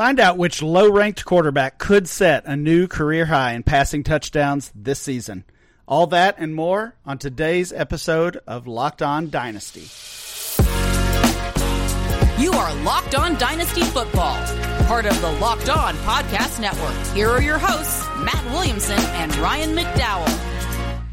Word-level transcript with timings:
Find 0.00 0.18
out 0.18 0.38
which 0.38 0.62
low 0.62 0.90
ranked 0.90 1.26
quarterback 1.26 1.76
could 1.76 2.08
set 2.08 2.46
a 2.46 2.56
new 2.56 2.88
career 2.88 3.26
high 3.26 3.52
in 3.52 3.62
passing 3.62 4.02
touchdowns 4.02 4.72
this 4.74 4.98
season. 4.98 5.44
All 5.86 6.06
that 6.06 6.36
and 6.38 6.54
more 6.54 6.96
on 7.04 7.18
today's 7.18 7.70
episode 7.70 8.40
of 8.46 8.66
Locked 8.66 9.02
On 9.02 9.28
Dynasty. 9.28 9.90
You 12.42 12.50
are 12.52 12.74
Locked 12.76 13.14
On 13.14 13.36
Dynasty 13.36 13.82
Football, 13.82 14.42
part 14.86 15.04
of 15.04 15.20
the 15.20 15.32
Locked 15.32 15.68
On 15.68 15.94
Podcast 15.96 16.58
Network. 16.62 17.14
Here 17.14 17.28
are 17.28 17.42
your 17.42 17.58
hosts, 17.58 18.06
Matt 18.24 18.42
Williamson 18.52 18.98
and 18.98 19.36
Ryan 19.36 19.76
McDowell. 19.76 21.04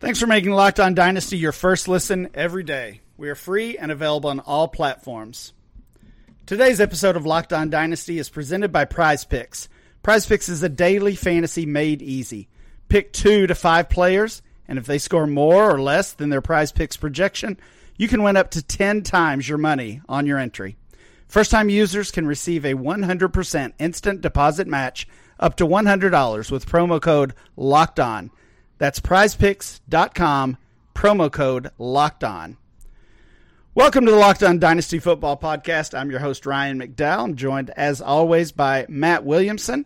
Thanks 0.00 0.20
for 0.20 0.26
making 0.26 0.52
Locked 0.52 0.78
On 0.78 0.94
Dynasty 0.94 1.38
your 1.38 1.52
first 1.52 1.88
listen 1.88 2.28
every 2.34 2.64
day. 2.64 3.00
We 3.16 3.30
are 3.30 3.34
free 3.34 3.78
and 3.78 3.90
available 3.90 4.28
on 4.28 4.40
all 4.40 4.68
platforms. 4.68 5.54
Today's 6.46 6.78
episode 6.78 7.16
of 7.16 7.24
Locked 7.24 7.54
On 7.54 7.70
Dynasty 7.70 8.18
is 8.18 8.28
presented 8.28 8.70
by 8.70 8.84
Prize 8.84 9.24
Picks. 9.24 9.66
Prize 10.02 10.26
Picks 10.26 10.50
is 10.50 10.62
a 10.62 10.68
daily 10.68 11.16
fantasy 11.16 11.64
made 11.64 12.02
easy. 12.02 12.50
Pick 12.90 13.14
two 13.14 13.46
to 13.46 13.54
five 13.54 13.88
players, 13.88 14.42
and 14.68 14.78
if 14.78 14.84
they 14.84 14.98
score 14.98 15.26
more 15.26 15.70
or 15.70 15.80
less 15.80 16.12
than 16.12 16.28
their 16.28 16.42
Prize 16.42 16.70
Picks 16.70 16.98
projection, 16.98 17.58
you 17.96 18.08
can 18.08 18.22
win 18.22 18.36
up 18.36 18.50
to 18.50 18.62
10 18.62 19.04
times 19.04 19.48
your 19.48 19.56
money 19.56 20.02
on 20.06 20.26
your 20.26 20.38
entry. 20.38 20.76
First 21.26 21.50
time 21.50 21.70
users 21.70 22.10
can 22.10 22.26
receive 22.26 22.66
a 22.66 22.74
100% 22.74 23.72
instant 23.78 24.20
deposit 24.20 24.66
match 24.66 25.08
up 25.40 25.56
to 25.56 25.66
$100 25.66 26.50
with 26.50 26.68
promo 26.68 27.00
code 27.00 27.32
LOCKED 27.56 28.00
ON. 28.00 28.30
That's 28.76 29.00
prizepicks.com, 29.00 30.58
promo 30.94 31.32
code 31.32 31.70
LOCKED 31.78 32.24
ON. 32.24 32.58
Welcome 33.76 34.06
to 34.06 34.12
the 34.12 34.16
Locked 34.16 34.44
On 34.44 34.60
Dynasty 34.60 35.00
Football 35.00 35.36
Podcast. 35.36 35.98
I'm 35.98 36.08
your 36.08 36.20
host, 36.20 36.46
Ryan 36.46 36.78
McDowell. 36.78 37.24
I'm 37.24 37.34
joined, 37.34 37.70
as 37.70 38.00
always, 38.00 38.52
by 38.52 38.86
Matt 38.88 39.24
Williamson. 39.24 39.84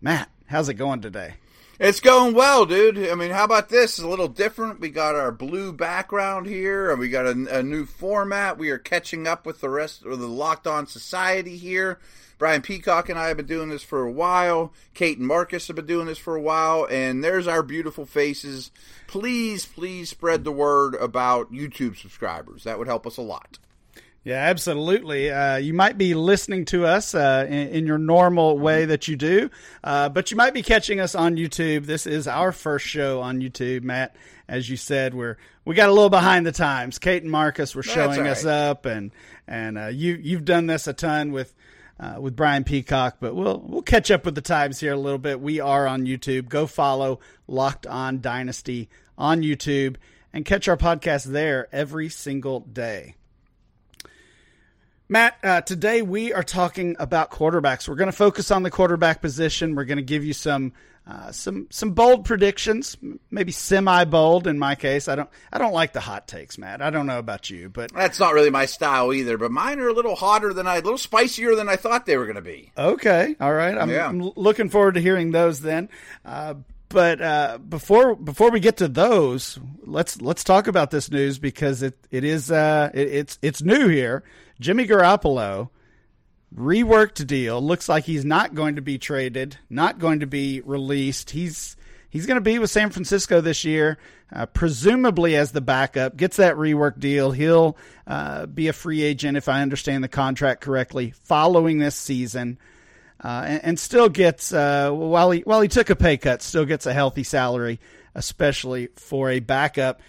Matt, 0.00 0.28
how's 0.46 0.68
it 0.68 0.74
going 0.74 1.00
today? 1.00 1.34
It's 1.82 2.00
going 2.00 2.34
well, 2.34 2.66
dude. 2.66 3.08
I 3.08 3.14
mean, 3.14 3.30
how 3.30 3.44
about 3.44 3.70
this? 3.70 3.92
It's 3.92 4.02
a 4.04 4.06
little 4.06 4.28
different. 4.28 4.80
We 4.80 4.90
got 4.90 5.14
our 5.14 5.32
blue 5.32 5.72
background 5.72 6.46
here, 6.46 6.90
and 6.90 7.00
we 7.00 7.08
got 7.08 7.24
a, 7.24 7.60
a 7.60 7.62
new 7.62 7.86
format. 7.86 8.58
We 8.58 8.68
are 8.68 8.76
catching 8.76 9.26
up 9.26 9.46
with 9.46 9.62
the 9.62 9.70
rest 9.70 10.04
of 10.04 10.18
the 10.18 10.28
Locked 10.28 10.66
On 10.66 10.86
Society 10.86 11.56
here. 11.56 11.98
Brian 12.36 12.60
Peacock 12.60 13.08
and 13.08 13.18
I 13.18 13.28
have 13.28 13.38
been 13.38 13.46
doing 13.46 13.70
this 13.70 13.82
for 13.82 14.02
a 14.02 14.12
while. 14.12 14.74
Kate 14.92 15.16
and 15.16 15.26
Marcus 15.26 15.68
have 15.68 15.76
been 15.76 15.86
doing 15.86 16.06
this 16.06 16.18
for 16.18 16.36
a 16.36 16.42
while. 16.42 16.86
And 16.90 17.24
there's 17.24 17.48
our 17.48 17.62
beautiful 17.62 18.04
faces. 18.04 18.70
Please, 19.06 19.64
please 19.64 20.10
spread 20.10 20.44
the 20.44 20.52
word 20.52 20.94
about 20.96 21.50
YouTube 21.50 21.96
subscribers. 21.96 22.64
That 22.64 22.78
would 22.78 22.88
help 22.88 23.06
us 23.06 23.16
a 23.16 23.22
lot. 23.22 23.58
Yeah, 24.22 24.34
absolutely. 24.34 25.30
Uh, 25.30 25.56
you 25.56 25.72
might 25.72 25.96
be 25.96 26.12
listening 26.12 26.66
to 26.66 26.84
us 26.84 27.14
uh, 27.14 27.46
in, 27.48 27.68
in, 27.68 27.86
your 27.86 27.96
normal 27.96 28.58
way 28.58 28.84
that 28.84 29.08
you 29.08 29.16
do, 29.16 29.50
uh, 29.82 30.10
but 30.10 30.30
you 30.30 30.36
might 30.36 30.52
be 30.52 30.62
catching 30.62 31.00
us 31.00 31.14
on 31.14 31.36
YouTube. 31.36 31.86
This 31.86 32.06
is 32.06 32.28
our 32.28 32.52
first 32.52 32.86
show 32.86 33.22
on 33.22 33.40
YouTube, 33.40 33.82
Matt. 33.82 34.14
As 34.46 34.68
you 34.68 34.76
said, 34.76 35.14
we're 35.14 35.38
we 35.64 35.74
got 35.74 35.88
a 35.88 35.92
little 35.92 36.10
behind 36.10 36.44
the 36.44 36.52
times. 36.52 36.98
Kate 36.98 37.22
and 37.22 37.30
Marcus 37.30 37.74
were 37.74 37.82
showing 37.82 38.20
right. 38.20 38.30
us 38.30 38.44
up, 38.44 38.84
and 38.84 39.10
and 39.48 39.78
uh, 39.78 39.86
you 39.86 40.18
you've 40.20 40.44
done 40.44 40.66
this 40.66 40.86
a 40.86 40.92
ton 40.92 41.32
with 41.32 41.54
uh, 41.98 42.16
with 42.20 42.36
Brian 42.36 42.64
Peacock, 42.64 43.16
but 43.20 43.34
we'll 43.34 43.62
we'll 43.66 43.80
catch 43.80 44.10
up 44.10 44.26
with 44.26 44.34
the 44.34 44.42
times 44.42 44.80
here 44.80 44.92
a 44.92 44.98
little 44.98 45.18
bit. 45.18 45.40
We 45.40 45.60
are 45.60 45.86
on 45.86 46.04
YouTube. 46.04 46.48
Go 46.48 46.66
follow 46.66 47.20
Locked 47.46 47.86
On 47.86 48.20
Dynasty 48.20 48.90
on 49.16 49.40
YouTube 49.40 49.96
and 50.30 50.44
catch 50.44 50.68
our 50.68 50.76
podcast 50.76 51.24
there 51.24 51.68
every 51.72 52.10
single 52.10 52.60
day. 52.60 53.14
Matt, 55.10 55.38
uh, 55.42 55.60
today 55.62 56.02
we 56.02 56.32
are 56.32 56.44
talking 56.44 56.94
about 57.00 57.32
quarterbacks. 57.32 57.88
We're 57.88 57.96
going 57.96 58.12
to 58.12 58.16
focus 58.16 58.52
on 58.52 58.62
the 58.62 58.70
quarterback 58.70 59.20
position. 59.20 59.74
We're 59.74 59.84
going 59.84 59.96
to 59.98 60.04
give 60.04 60.24
you 60.24 60.32
some 60.32 60.72
uh, 61.04 61.32
some 61.32 61.66
some 61.68 61.90
bold 61.90 62.24
predictions, 62.24 62.96
maybe 63.28 63.50
semi 63.50 64.04
bold 64.04 64.46
in 64.46 64.56
my 64.56 64.76
case. 64.76 65.08
I 65.08 65.16
don't 65.16 65.28
I 65.52 65.58
don't 65.58 65.72
like 65.72 65.92
the 65.92 65.98
hot 65.98 66.28
takes, 66.28 66.58
Matt. 66.58 66.80
I 66.80 66.90
don't 66.90 67.06
know 67.06 67.18
about 67.18 67.50
you, 67.50 67.68
but 67.68 67.92
that's 67.92 68.20
not 68.20 68.34
really 68.34 68.50
my 68.50 68.66
style 68.66 69.12
either. 69.12 69.36
But 69.36 69.50
mine 69.50 69.80
are 69.80 69.88
a 69.88 69.92
little 69.92 70.14
hotter 70.14 70.52
than 70.52 70.68
I, 70.68 70.76
a 70.76 70.80
little 70.80 70.96
spicier 70.96 71.56
than 71.56 71.68
I 71.68 71.74
thought 71.74 72.06
they 72.06 72.16
were 72.16 72.26
going 72.26 72.36
to 72.36 72.42
be. 72.42 72.70
Okay, 72.78 73.34
all 73.40 73.52
right. 73.52 73.76
I'm, 73.76 73.90
yeah. 73.90 74.06
I'm, 74.06 74.20
looking 74.36 74.68
forward 74.68 74.94
to 74.94 75.00
hearing 75.00 75.32
those 75.32 75.60
then. 75.60 75.88
Uh, 76.24 76.54
but 76.90 77.22
uh, 77.22 77.58
before 77.58 78.16
before 78.16 78.50
we 78.50 78.60
get 78.60 78.76
to 78.78 78.88
those, 78.88 79.58
let's 79.84 80.20
let's 80.20 80.44
talk 80.44 80.66
about 80.66 80.90
this 80.90 81.10
news 81.10 81.38
because 81.38 81.82
it 81.82 81.96
it 82.10 82.24
is 82.24 82.50
uh, 82.50 82.90
it, 82.92 83.08
it's 83.08 83.38
it's 83.40 83.62
new 83.62 83.88
here. 83.88 84.24
Jimmy 84.60 84.86
Garoppolo 84.86 85.70
reworked 86.54 87.24
deal. 87.26 87.62
Looks 87.62 87.88
like 87.88 88.04
he's 88.04 88.24
not 88.24 88.54
going 88.54 88.76
to 88.76 88.82
be 88.82 88.98
traded, 88.98 89.56
not 89.70 90.00
going 90.00 90.20
to 90.20 90.26
be 90.26 90.60
released. 90.62 91.30
He's 91.30 91.76
he's 92.10 92.26
going 92.26 92.38
to 92.38 92.42
be 92.42 92.58
with 92.58 92.70
San 92.70 92.90
Francisco 92.90 93.40
this 93.40 93.64
year, 93.64 93.96
uh, 94.32 94.46
presumably 94.46 95.36
as 95.36 95.52
the 95.52 95.60
backup. 95.60 96.16
Gets 96.16 96.38
that 96.38 96.56
rework 96.56 96.98
deal. 96.98 97.30
He'll 97.30 97.76
uh, 98.06 98.46
be 98.46 98.66
a 98.66 98.72
free 98.72 99.02
agent 99.02 99.36
if 99.36 99.48
I 99.48 99.62
understand 99.62 100.02
the 100.02 100.08
contract 100.08 100.60
correctly 100.60 101.14
following 101.22 101.78
this 101.78 101.94
season. 101.94 102.58
Uh, 103.22 103.44
and, 103.46 103.64
and, 103.64 103.78
still 103.78 104.08
gets 104.08 104.50
uh, 104.50 104.90
while 104.90 105.30
he 105.30 105.40
while 105.40 105.60
he 105.60 105.68
took 105.68 105.90
a 105.90 105.96
pay 105.96 106.16
cut, 106.16 106.40
still 106.40 106.64
gets 106.64 106.86
a 106.86 106.92
healthy 106.94 107.22
salary, 107.22 107.78
especially 108.14 108.88
for 108.96 109.28
a 109.28 109.40
backup. 109.40 110.00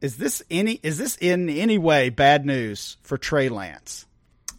Is 0.00 0.16
this 0.16 0.42
any 0.50 0.80
is 0.82 0.96
this 0.96 1.18
in 1.20 1.50
any 1.50 1.76
way 1.76 2.08
bad 2.08 2.46
news 2.46 2.96
for 3.02 3.18
Trey 3.18 3.50
Lance? 3.50 4.06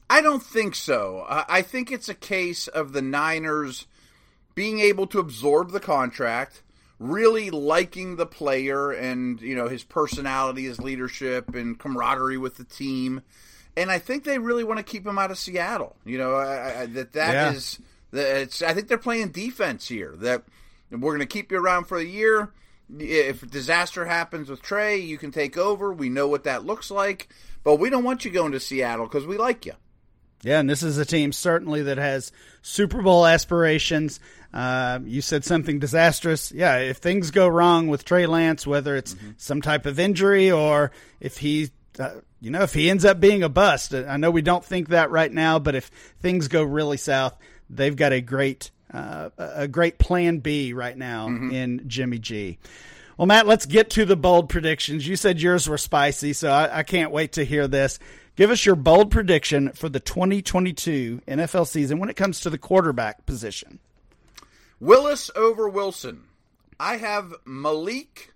I 0.10 0.22
don't 0.22 0.44
think 0.44 0.76
so. 0.76 1.26
I 1.28 1.64
think 1.64 1.92
it's 1.92 2.10
a 2.10 2.14
case 2.14 2.68
of 2.68 2.94
the 2.94 3.02
Niners 3.02 3.88
being 4.54 4.80
able 4.80 5.08
to 5.08 5.20
absorb 5.20 5.72
the 5.72 5.80
contract, 5.80 6.62
really 7.00 7.50
liking 7.50 8.16
the 8.16 8.26
player 8.26 8.92
and 8.92 9.42
you 9.42 9.56
know 9.56 9.68
his 9.68 9.84
personality, 9.84 10.66
his 10.66 10.80
leadership, 10.80 11.56
and 11.56 11.80
camaraderie 11.80 12.38
with 12.38 12.58
the 12.58 12.64
team. 12.64 13.22
And 13.78 13.92
I 13.92 14.00
think 14.00 14.24
they 14.24 14.40
really 14.40 14.64
want 14.64 14.78
to 14.78 14.84
keep 14.84 15.06
him 15.06 15.18
out 15.18 15.32
of 15.32 15.38
Seattle. 15.38 15.96
You 16.06 16.18
know 16.18 16.36
I, 16.36 16.82
I, 16.82 16.86
that 16.88 17.14
that 17.14 17.34
yeah. 17.34 17.52
is 17.52 17.80
it's. 18.14 18.62
I 18.62 18.74
think 18.74 18.88
they're 18.88 18.98
playing 18.98 19.30
defense 19.30 19.88
here. 19.88 20.16
That 20.18 20.44
we're 20.92 21.12
going 21.12 21.20
to 21.20 21.26
keep 21.26 21.52
you 21.52 21.60
around 21.60 21.86
for 21.86 21.98
a 21.98 22.04
year. 22.04 22.54
If 23.00 23.50
disaster 23.50 24.06
happens 24.06 24.50
with 24.50 24.62
Trey, 24.62 24.98
you 24.98 25.18
can 25.18 25.32
take 25.32 25.58
over. 25.58 25.92
We 25.92 26.10
know 26.10 26.28
what 26.28 26.44
that 26.44 26.66
looks 26.66 26.92
like, 26.92 27.30
but 27.64 27.78
we 27.78 27.90
don't 27.90 28.04
want 28.04 28.26
you 28.26 28.32
going 28.32 28.52
to 28.52 28.60
Seattle 28.60 29.08
because 29.08 29.26
we 29.26 29.38
like 29.38 29.66
you. 29.66 29.74
Yeah, 30.44 30.60
and 30.60 30.70
this 30.70 30.84
is 30.84 31.00
a 31.00 31.06
team 31.06 31.32
certainly 31.32 31.82
that 31.84 31.98
has 31.98 32.32
Super 32.62 33.02
Bowl 33.02 33.26
aspirations. 33.26 34.20
Uh, 34.54 35.00
you 35.04 35.22
said 35.22 35.44
something 35.44 35.80
disastrous. 35.80 36.52
Yeah, 36.52 36.78
if 36.78 36.98
things 36.98 37.32
go 37.32 37.48
wrong 37.48 37.88
with 37.88 38.06
Trey 38.06 38.28
Lance, 38.28 38.68
whether 38.68 38.96
it's 38.96 39.16
mm-hmm. 39.16 39.32
some 39.38 39.64
type 39.64 39.88
of 39.88 40.00
injury 40.00 40.52
or 40.52 40.92
if 41.20 41.38
he, 41.38 41.72
uh, 42.00 42.22
you 42.42 42.52
know, 42.52 42.62
if 42.62 42.74
he 42.74 42.90
ends 42.90 43.06
up 43.06 43.20
being 43.20 43.44
a 43.44 43.50
bust, 43.50 43.94
I 43.94 44.18
know 44.18 44.32
we 44.32 44.42
don't 44.42 44.64
think 44.64 44.90
that 44.90 45.12
right 45.12 45.32
now, 45.32 45.60
but 45.60 45.76
if 45.76 45.88
things 46.20 46.48
go 46.48 46.64
really 46.64 46.98
south, 46.98 47.36
they've 47.70 47.96
got 47.96 48.14
a 48.14 48.22
great, 48.22 48.72
uh, 48.94 49.30
a 49.38 49.68
great 49.68 49.98
plan 49.98 50.40
B 50.40 50.74
right 50.74 50.98
now 50.98 51.28
mm-hmm. 51.28 51.52
in 51.52 51.84
Jimmy 51.88 52.20
G. 52.20 52.58
Well, 53.18 53.28
Matt, 53.28 53.48
let's 53.48 53.66
get 53.66 53.90
to 53.92 54.06
the 54.06 54.18
bold 54.18 54.50
predictions. 54.50 55.08
You 55.08 55.16
said 55.16 55.42
yours 55.42 55.70
were 55.70 55.78
spicy, 55.78 56.34
so 56.34 56.52
I, 56.52 56.80
I 56.80 56.84
can't 56.84 57.12
wait 57.12 57.34
to 57.34 57.46
hear 57.46 57.68
this. 57.68 57.98
Give 58.36 58.52
us 58.52 58.66
your 58.66 58.76
bold 58.76 59.12
prediction 59.12 59.72
for 59.72 59.88
the 59.88 60.02
2022 60.02 61.22
NFL 61.26 61.68
season 61.68 62.00
when 62.00 62.10
it 62.10 62.18
comes 62.18 62.42
to 62.42 62.50
the 62.50 62.58
quarterback 62.58 63.26
position. 63.26 63.80
Willis 64.82 65.32
over 65.36 65.70
Wilson. 65.70 66.26
I 66.78 66.98
have 66.98 67.34
Malik 67.46 68.34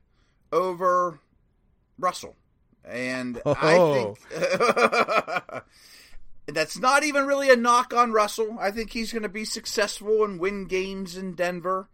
over 0.53 1.19
Russell. 1.97 2.37
And 2.85 3.41
oh. 3.45 3.55
I 3.59 5.53
think 5.53 5.63
that's 6.55 6.77
not 6.77 7.03
even 7.03 7.25
really 7.25 7.49
a 7.49 7.55
knock 7.55 7.93
on 7.93 8.11
Russell. 8.11 8.57
I 8.59 8.71
think 8.71 8.91
he's 8.91 9.13
going 9.13 9.23
to 9.23 9.29
be 9.29 9.45
successful 9.45 10.23
and 10.23 10.39
win 10.39 10.65
games 10.65 11.17
in 11.17 11.33
Denver. 11.33 11.87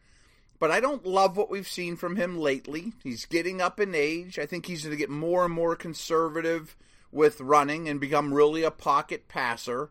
But 0.58 0.72
I 0.72 0.80
don't 0.80 1.06
love 1.06 1.36
what 1.36 1.50
we've 1.50 1.68
seen 1.68 1.98
from 1.98 2.16
him 2.16 2.40
lately. 2.40 2.94
He's 3.04 3.26
getting 3.26 3.62
up 3.62 3.80
in 3.80 3.94
age. 3.94 4.40
I 4.40 4.46
think 4.46 4.66
he's 4.66 4.84
going 4.84 4.92
to 4.92 4.98
get 4.98 5.10
more 5.10 5.46
and 5.46 5.54
more 5.54 5.76
conservative 5.76 6.78
with 7.12 7.42
running 7.42 7.90
and 7.90 8.00
become 8.00 8.34
really 8.34 8.64
a 8.64 8.72
pocket 8.72 9.28
passer. 9.28 9.90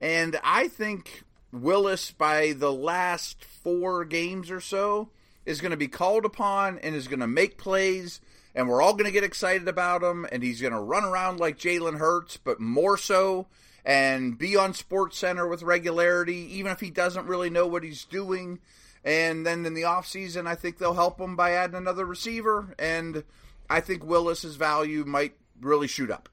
And 0.00 0.38
I 0.42 0.68
think 0.68 1.24
Willis, 1.52 2.10
by 2.10 2.52
the 2.52 2.72
last 2.72 3.44
four 3.44 4.04
games 4.04 4.50
or 4.50 4.60
so, 4.60 5.10
is 5.44 5.60
going 5.60 5.70
to 5.70 5.76
be 5.76 5.88
called 5.88 6.24
upon 6.24 6.78
and 6.78 6.94
is 6.94 7.08
going 7.08 7.20
to 7.20 7.26
make 7.26 7.58
plays, 7.58 8.20
and 8.58 8.68
we're 8.68 8.82
all 8.82 8.92
going 8.92 9.04
to 9.04 9.12
get 9.12 9.22
excited 9.22 9.68
about 9.68 10.02
him. 10.02 10.26
And 10.32 10.42
he's 10.42 10.60
going 10.60 10.72
to 10.72 10.80
run 10.80 11.04
around 11.04 11.38
like 11.38 11.58
Jalen 11.58 11.98
Hurts, 11.98 12.36
but 12.38 12.58
more 12.58 12.98
so, 12.98 13.46
and 13.84 14.36
be 14.36 14.56
on 14.56 14.74
Sports 14.74 15.16
Center 15.16 15.46
with 15.46 15.62
regularity, 15.62 16.48
even 16.56 16.72
if 16.72 16.80
he 16.80 16.90
doesn't 16.90 17.28
really 17.28 17.50
know 17.50 17.68
what 17.68 17.84
he's 17.84 18.04
doing. 18.04 18.58
And 19.04 19.46
then 19.46 19.64
in 19.64 19.74
the 19.74 19.82
offseason, 19.82 20.48
I 20.48 20.56
think 20.56 20.78
they'll 20.78 20.94
help 20.94 21.20
him 21.20 21.36
by 21.36 21.52
adding 21.52 21.76
another 21.76 22.04
receiver. 22.04 22.74
And 22.80 23.22
I 23.70 23.78
think 23.78 24.04
Willis's 24.04 24.56
value 24.56 25.04
might 25.04 25.34
really 25.60 25.86
shoot 25.86 26.10
up. 26.10 26.28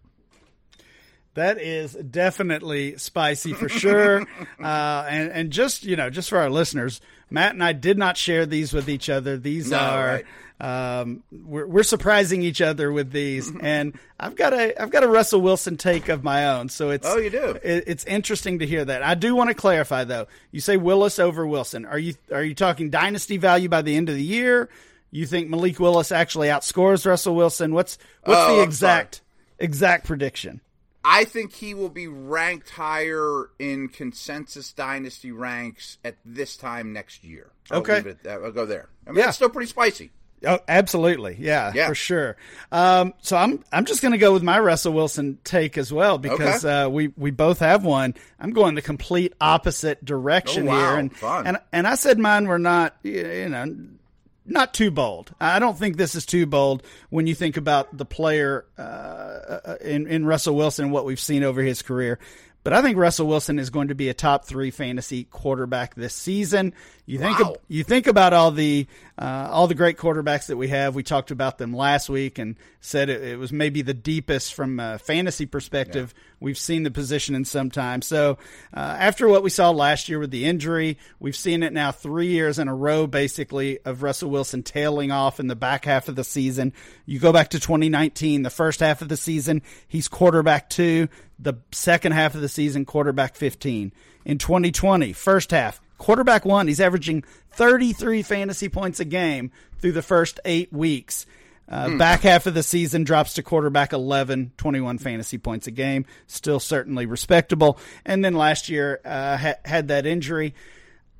That 1.36 1.60
is 1.62 1.94
definitely 1.94 2.98
spicy 2.98 3.54
for 3.54 3.70
sure. 3.70 4.22
uh, 4.60 5.06
and, 5.10 5.32
and 5.32 5.52
just, 5.52 5.84
you 5.84 5.96
know, 5.96 6.10
just 6.10 6.30
for 6.30 6.38
our 6.40 6.50
listeners, 6.50 7.02
Matt 7.30 7.52
and 7.54 7.64
I 7.64 7.74
did 7.74 7.98
not 7.98 8.18
share 8.18 8.46
these 8.46 8.74
with 8.74 8.90
each 8.90 9.10
other. 9.10 9.38
These 9.38 9.70
No, 9.72 9.78
are, 9.78 10.24
right. 10.62 11.00
um, 11.02 11.24
we're, 11.32 11.66
we're 11.68 11.84
surprising 11.84 12.42
each 12.42 12.62
other 12.62 12.92
with 12.92 13.12
these. 13.12 13.52
and 13.62 13.98
I've 14.20 14.36
got 14.36 14.54
a, 14.54 14.82
I've 14.82 14.92
got 14.92 15.04
a 15.04 15.08
Russell 15.10 15.42
Wilson 15.42 15.76
take 15.78 16.08
of 16.10 16.24
my 16.24 16.48
own. 16.48 16.70
So 16.70 16.90
it's, 16.92 17.06
Oh, 17.08 17.18
you 17.18 17.30
do? 17.30 17.60
it, 17.62 17.84
it's 17.88 18.06
interesting 18.06 18.60
to 18.60 18.66
hear 18.66 18.86
that. 18.86 19.04
I 19.04 19.16
do 19.16 19.36
want 19.36 19.50
to 19.50 19.56
clarify 19.56 20.06
though. 20.06 20.28
You 20.52 20.62
say 20.62 20.78
Willis 20.78 21.20
over 21.20 21.46
Wilson. 21.46 21.86
Are 21.86 22.00
you, 22.00 22.16
are 22.32 22.44
you 22.44 22.56
talking 22.56 22.90
dynasty 22.90 23.36
value 23.38 23.68
by 23.70 23.82
the 23.82 23.96
end 23.98 24.08
of 24.10 24.16
the 24.16 24.24
year? 24.24 24.70
You 25.12 25.26
think 25.26 25.50
Malik 25.50 25.80
Willis 25.82 26.12
actually 26.14 26.48
outscores 26.48 27.06
Russell 27.06 27.36
Wilson? 27.36 27.74
What's, 27.74 27.98
what's 28.24 28.40
Oh, 28.40 28.56
the 28.58 28.64
exact, 28.64 29.22
exact 29.60 30.06
prediction? 30.08 30.62
I 31.07 31.24
think 31.25 31.54
he 31.54 31.74
will 31.75 31.90
be 31.90 32.07
ranked 32.07 32.72
higher 32.72 33.50
in 33.60 33.90
consensus 33.90 34.74
dynasty 34.74 35.31
ranks 35.31 36.00
at 36.04 36.16
this 36.25 36.57
time 36.57 36.94
next 36.94 37.24
year. 37.24 37.52
I'll 37.69 37.80
Okay. 37.81 37.98
leave 37.98 38.07
it 38.07 38.10
at 38.10 38.24
that. 38.24 38.42
I'll 38.44 38.52
go 38.52 38.66
there. 38.66 38.90
I 39.06 39.12
mean, 39.12 39.19
Yeah. 39.19 39.28
it's 39.28 39.36
still 39.36 39.50
pretty 39.50 39.69
spicy. 39.69 40.12
Oh, 40.46 40.60
absolutely, 40.68 41.38
yeah, 41.40 41.72
Yeah. 41.74 41.88
for 41.88 41.96
sure. 41.96 42.36
Um, 42.72 43.13
so 43.22 43.38
I'm 43.38 43.63
I'm 43.72 43.86
just 43.86 44.02
going 44.02 44.12
to 44.12 44.18
go 44.18 44.34
with 44.34 44.44
my 44.44 44.60
Russell 44.60 44.94
Wilson 44.94 45.38
take 45.44 45.78
as 45.78 45.92
well 45.94 46.18
because 46.18 46.63
uh, 46.66 46.88
we 46.92 47.08
we 47.18 47.31
both 47.31 47.60
have 47.60 47.84
one. 47.86 48.13
I'm 48.40 48.51
going 48.51 48.75
the 48.75 48.81
complete 48.81 49.34
opposite 49.40 50.04
direction 50.04 50.68
Oh, 50.68 50.72
wow. 50.72 50.90
here, 50.92 51.00
and 51.00 51.16
Fun. 51.16 51.48
and 51.48 51.58
and 51.72 51.88
I 51.88 51.96
said 51.96 52.19
mine 52.19 52.48
were 52.48 52.60
not 52.60 52.96
you 53.04 53.48
know 53.50 53.75
not 54.45 54.74
too 54.74 54.92
bold. 54.92 55.33
I 55.39 55.59
don't 55.59 55.77
think 55.77 55.97
this 55.97 56.15
is 56.15 56.25
too 56.25 56.45
bold 56.45 56.83
when 57.09 57.27
you 57.27 57.36
think 57.36 57.57
about 57.57 57.97
the 57.97 58.06
player 58.06 58.65
uh, 58.77 58.81
uh, 58.81 59.75
in 59.81 60.07
in 60.07 60.25
Russell 60.25 60.56
Wilson 60.56 60.92
what 60.92 61.06
we've 61.06 61.19
seen 61.19 61.44
over 61.44 61.62
his 61.62 61.81
career. 61.81 62.19
But 62.63 62.74
I 62.74 62.81
think 62.81 62.97
Russell 62.97 63.27
Wilson 63.27 63.59
is 63.59 63.69
going 63.69 63.89
to 63.89 63.94
be 63.95 64.09
a 64.09 64.13
top 64.15 64.45
three 64.45 64.71
fantasy 64.71 65.25
quarterback 65.25 65.94
this 65.94 66.15
season. 66.15 66.74
You 67.06 67.19
think 67.19 67.38
Wow. 67.39 67.57
you 67.68 67.83
think 67.83 68.07
about 68.07 68.33
all 68.33 68.50
the 68.50 68.88
uh, 69.19 69.50
all 69.51 69.68
the 69.68 69.75
great 69.75 69.97
quarterbacks 69.97 70.48
that 70.48 70.57
we 70.57 70.69
have. 70.69 70.95
We 70.95 71.03
talked 71.03 71.30
about 71.30 71.59
them 71.59 71.75
last 71.75 72.09
week 72.09 72.39
and 72.39 72.56
said 72.81 73.09
it, 73.09 73.24
it 73.24 73.38
was 73.38 73.51
maybe 73.53 73.83
the 73.83 73.94
deepest 73.94 74.56
from 74.56 74.80
a 74.80 74.98
fantasy 74.98 75.45
perspective 75.45 76.12
we've 76.40 76.58
seen 76.58 76.84
the 76.84 76.92
position 76.92 77.36
in 77.36 77.46
some 77.46 77.72
time. 77.72 78.02
So 78.02 78.38
uh, 78.74 78.80
after 79.00 79.28
what 79.28 79.44
we 79.44 79.50
saw 79.50 79.72
last 79.72 80.10
year 80.10 80.20
with 80.20 80.32
the 80.32 80.46
injury, 80.46 80.98
we've 81.20 81.36
seen 81.36 81.64
it 81.64 81.74
now 81.74 81.92
three 81.92 82.28
years 82.28 82.60
in 82.60 82.68
a 82.68 82.76
row, 82.76 83.08
basically, 83.08 83.80
of 83.86 84.04
Russell 84.04 84.30
Wilson 84.30 84.64
tailing 84.64 85.12
off 85.12 85.40
in 85.40 85.48
the 85.48 85.56
back 85.56 85.86
half 85.86 86.08
of 86.08 86.16
the 86.16 86.24
season. 86.24 86.74
You 87.06 87.20
go 87.20 87.34
back 87.34 87.50
to 87.50 87.60
2019, 87.60 88.44
the 88.44 88.50
first 88.50 88.80
half 88.80 89.02
of 89.02 89.10
the 89.10 89.18
season, 89.18 89.62
he's 89.88 90.08
quarterback 90.08 90.70
two. 90.70 91.08
The 91.38 91.56
second 91.72 92.14
half 92.14 92.34
of 92.36 92.42
the 92.42 92.48
season, 92.48 92.86
quarterback 92.86 93.36
15. 93.36 93.92
In 94.24 94.38
2020, 94.38 95.12
first 95.14 95.52
half, 95.52 95.82
quarterback 95.98 96.46
one. 96.46 96.68
He's 96.68 96.80
averaging 96.80 97.24
33 97.52 98.24
fantasy 98.24 98.70
points 98.70 99.00
a 99.00 99.06
game 99.06 99.52
through 99.80 99.94
the 99.94 100.02
first 100.02 100.40
eight 100.46 100.72
weeks. 100.72 101.26
Uh, 101.67 101.97
Back 101.97 102.21
half 102.21 102.45
of 102.45 102.53
the 102.53 102.62
season 102.62 103.03
drops 103.03 103.33
to 103.33 103.44
quarterback 103.44 103.91
11, 103.91 104.51
21 104.57 105.00
fantasy 105.00 105.38
points 105.38 105.65
a 105.65 105.71
game. 105.71 106.06
Still 106.27 106.59
certainly 106.59 107.06
respectable. 107.06 107.79
And 108.06 108.23
then 108.23 108.35
last 108.35 108.69
year 108.69 109.01
uh, 109.03 109.38
ha- 109.38 109.56
had 109.65 109.88
that 109.88 110.06
injury. 110.06 110.53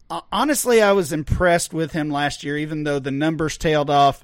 Uh, 0.10 0.22
honestly, 0.32 0.82
I 0.82 0.92
was 0.92 1.12
impressed 1.12 1.74
with 1.74 1.94
him 1.94 2.12
last 2.12 2.44
year, 2.44 2.58
even 2.58 2.84
though 2.84 3.00
the 3.00 3.12
numbers 3.12 3.58
tailed 3.58 3.90
off 3.90 4.24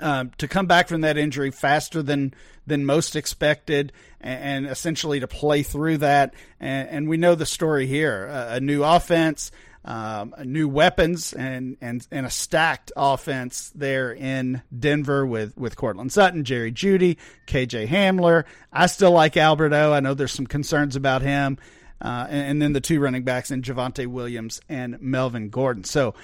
um, 0.00 0.30
to 0.38 0.48
come 0.48 0.66
back 0.66 0.88
from 0.88 1.02
that 1.02 1.18
injury 1.18 1.50
faster 1.50 2.02
than 2.02 2.34
than 2.66 2.84
most 2.84 3.14
expected, 3.14 3.92
and, 4.20 4.64
and 4.64 4.66
essentially 4.66 5.20
to 5.20 5.28
play 5.28 5.62
through 5.62 5.98
that. 5.98 6.34
And, 6.58 6.88
and 6.88 7.08
we 7.08 7.16
know 7.16 7.34
the 7.34 7.46
story 7.46 7.86
here: 7.86 8.26
a 8.26 8.60
new 8.60 8.84
offense, 8.84 9.50
um, 9.84 10.34
new 10.44 10.68
weapons, 10.68 11.32
and 11.32 11.76
and 11.80 12.06
and 12.10 12.24
a 12.26 12.30
stacked 12.30 12.90
offense 12.96 13.70
there 13.74 14.12
in 14.12 14.62
Denver 14.76 15.26
with 15.26 15.56
with 15.56 15.76
Courtland 15.76 16.12
Sutton, 16.12 16.44
Jerry 16.44 16.72
Jeudy, 16.72 17.16
KJ 17.46 17.88
Hamler. 17.88 18.44
I 18.72 18.86
still 18.86 19.12
like 19.12 19.36
Albert 19.36 19.72
O. 19.72 19.92
I 19.92 20.00
know 20.00 20.14
there's 20.14 20.32
some 20.32 20.46
concerns 20.46 20.96
about 20.96 21.22
him. 21.22 21.58
Uh, 22.00 22.26
and, 22.28 22.50
and 22.50 22.62
then 22.62 22.72
the 22.74 22.80
two 22.80 23.00
running 23.00 23.22
backs 23.22 23.50
in 23.50 23.62
Javonte 23.62 24.06
Williams 24.06 24.60
and 24.68 25.00
Melvin 25.00 25.48
Gordon. 25.48 25.84
So 25.84 26.14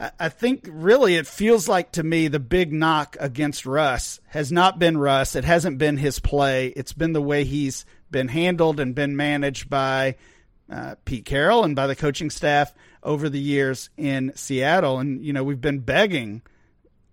I- 0.00 0.10
I 0.18 0.28
think 0.28 0.66
really 0.68 1.14
it 1.16 1.26
feels 1.26 1.68
like 1.68 1.92
to 1.92 2.02
me 2.02 2.26
the 2.26 2.40
big 2.40 2.72
knock 2.72 3.16
against 3.20 3.64
Russ 3.66 4.18
has 4.28 4.50
not 4.50 4.78
been 4.80 4.96
Russ. 4.98 5.36
It 5.36 5.44
hasn't 5.44 5.78
been 5.78 5.98
his 5.98 6.18
play. 6.18 6.68
It's 6.68 6.92
been 6.94 7.12
the 7.12 7.22
way 7.22 7.44
he's 7.44 7.84
been 8.10 8.26
handled 8.28 8.80
and 8.80 8.94
been 8.94 9.14
managed 9.16 9.68
by 9.70 10.16
uh, 10.70 10.94
Pete 11.04 11.24
Carroll 11.24 11.64
and 11.64 11.76
by 11.76 11.86
the 11.86 11.96
coaching 11.96 12.30
staff 12.30 12.72
over 13.02 13.28
the 13.28 13.40
years 13.40 13.90
in 13.96 14.32
Seattle. 14.34 14.98
And, 14.98 15.24
you 15.24 15.32
know, 15.32 15.44
we've 15.44 15.60
been 15.60 15.80
begging 15.80 16.42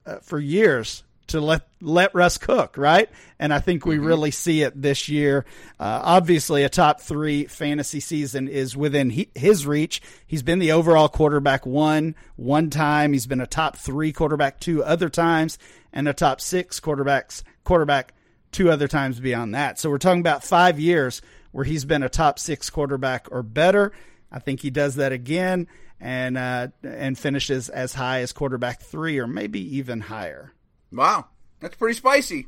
uh, 0.06 0.20
for 0.20 0.40
years 0.40 1.04
to 1.28 1.40
let 1.40 1.68
let 1.82 2.14
Russ 2.14 2.38
cook, 2.38 2.78
right? 2.78 3.10
And 3.40 3.54
I 3.54 3.60
think 3.60 3.86
we 3.86 3.98
really 3.98 4.32
see 4.32 4.64
it 4.64 4.80
this 4.80 5.08
year. 5.08 5.46
Uh, 5.80 6.02
obviously, 6.04 6.64
a 6.64 6.70
top 6.70 7.02
three 7.02 7.46
fantasy 7.46 8.00
season 8.00 8.48
is 8.48 8.76
within 8.76 9.10
he, 9.10 9.30
his 9.34 9.66
reach. 9.66 10.02
He's 10.28 10.44
been 10.44 10.60
the 10.60 10.74
overall 10.74 11.08
quarterback 11.08 11.66
one 11.66 12.16
one 12.36 12.70
time. 12.70 13.14
He's 13.14 13.28
been 13.28 13.42
a 13.42 13.48
top 13.48 13.78
three 13.78 14.12
quarterback 14.12 14.60
two 14.60 14.84
other 14.84 15.10
times, 15.10 15.58
and 15.94 16.08
a 16.08 16.14
top 16.14 16.42
six 16.42 16.80
quarterbacks 16.80 17.44
quarterback 17.64 18.14
two 18.52 18.70
other 18.70 18.88
times 18.88 19.20
beyond 19.20 19.56
that. 19.56 19.80
So 19.80 19.90
we're 19.90 19.98
talking 20.00 20.20
about 20.20 20.44
five 20.44 20.80
years 20.80 21.22
where 21.52 21.66
he's 21.66 21.86
been 21.86 22.04
a 22.04 22.10
top 22.10 22.40
six 22.40 22.70
quarterback 22.70 23.28
or 23.32 23.44
better. 23.44 23.92
I 24.32 24.40
think 24.40 24.62
he 24.62 24.70
does 24.70 24.96
that 24.96 25.12
again 25.12 25.68
and 26.00 26.38
uh, 26.38 26.70
and 26.84 27.18
finishes 27.18 27.70
as 27.70 27.94
high 27.94 28.22
as 28.22 28.32
quarterback 28.32 28.82
three 28.82 29.20
or 29.20 29.28
maybe 29.28 29.78
even 29.78 30.02
higher. 30.02 30.54
Wow, 30.92 31.28
that's 31.60 31.76
pretty 31.76 31.96
spicy. 31.96 32.48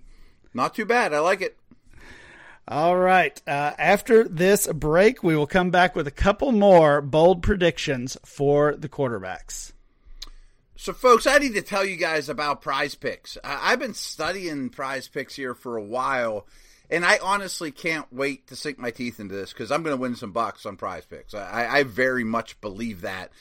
Not 0.53 0.75
too 0.75 0.85
bad. 0.85 1.13
I 1.13 1.19
like 1.19 1.41
it. 1.41 1.57
All 2.67 2.95
right. 2.95 3.41
Uh, 3.45 3.73
after 3.77 4.23
this 4.23 4.67
break, 4.67 5.21
we 5.21 5.35
will 5.35 5.47
come 5.47 5.69
back 5.69 5.95
with 5.95 6.07
a 6.07 6.11
couple 6.11 6.51
more 6.51 7.01
bold 7.01 7.43
predictions 7.43 8.17
for 8.23 8.75
the 8.75 8.87
quarterbacks. 8.87 9.73
So, 10.75 10.93
folks, 10.93 11.27
I 11.27 11.37
need 11.39 11.53
to 11.55 11.61
tell 11.61 11.85
you 11.85 11.97
guys 11.97 12.29
about 12.29 12.61
Prize 12.61 12.95
Picks. 12.95 13.37
I've 13.43 13.79
been 13.79 13.93
studying 13.93 14.69
Prize 14.69 15.07
Picks 15.07 15.35
here 15.35 15.53
for 15.53 15.77
a 15.77 15.83
while, 15.83 16.47
and 16.93 17.03
I 17.05 17.19
honestly 17.21 17.71
can't 17.71 18.05
wait 18.13 18.47
to 18.47 18.55
sink 18.55 18.77
my 18.79 18.91
teeth 18.91 19.19
into 19.19 19.35
this 19.35 19.51
because 19.51 19.71
I'm 19.71 19.83
going 19.83 19.95
to 19.95 20.01
win 20.01 20.15
some 20.15 20.31
bucks 20.31 20.65
on 20.65 20.77
Prize 20.77 21.05
Picks. 21.05 21.33
I, 21.33 21.67
I 21.79 21.83
very 21.83 22.23
much 22.23 22.59
believe 22.61 23.01
that. 23.01 23.31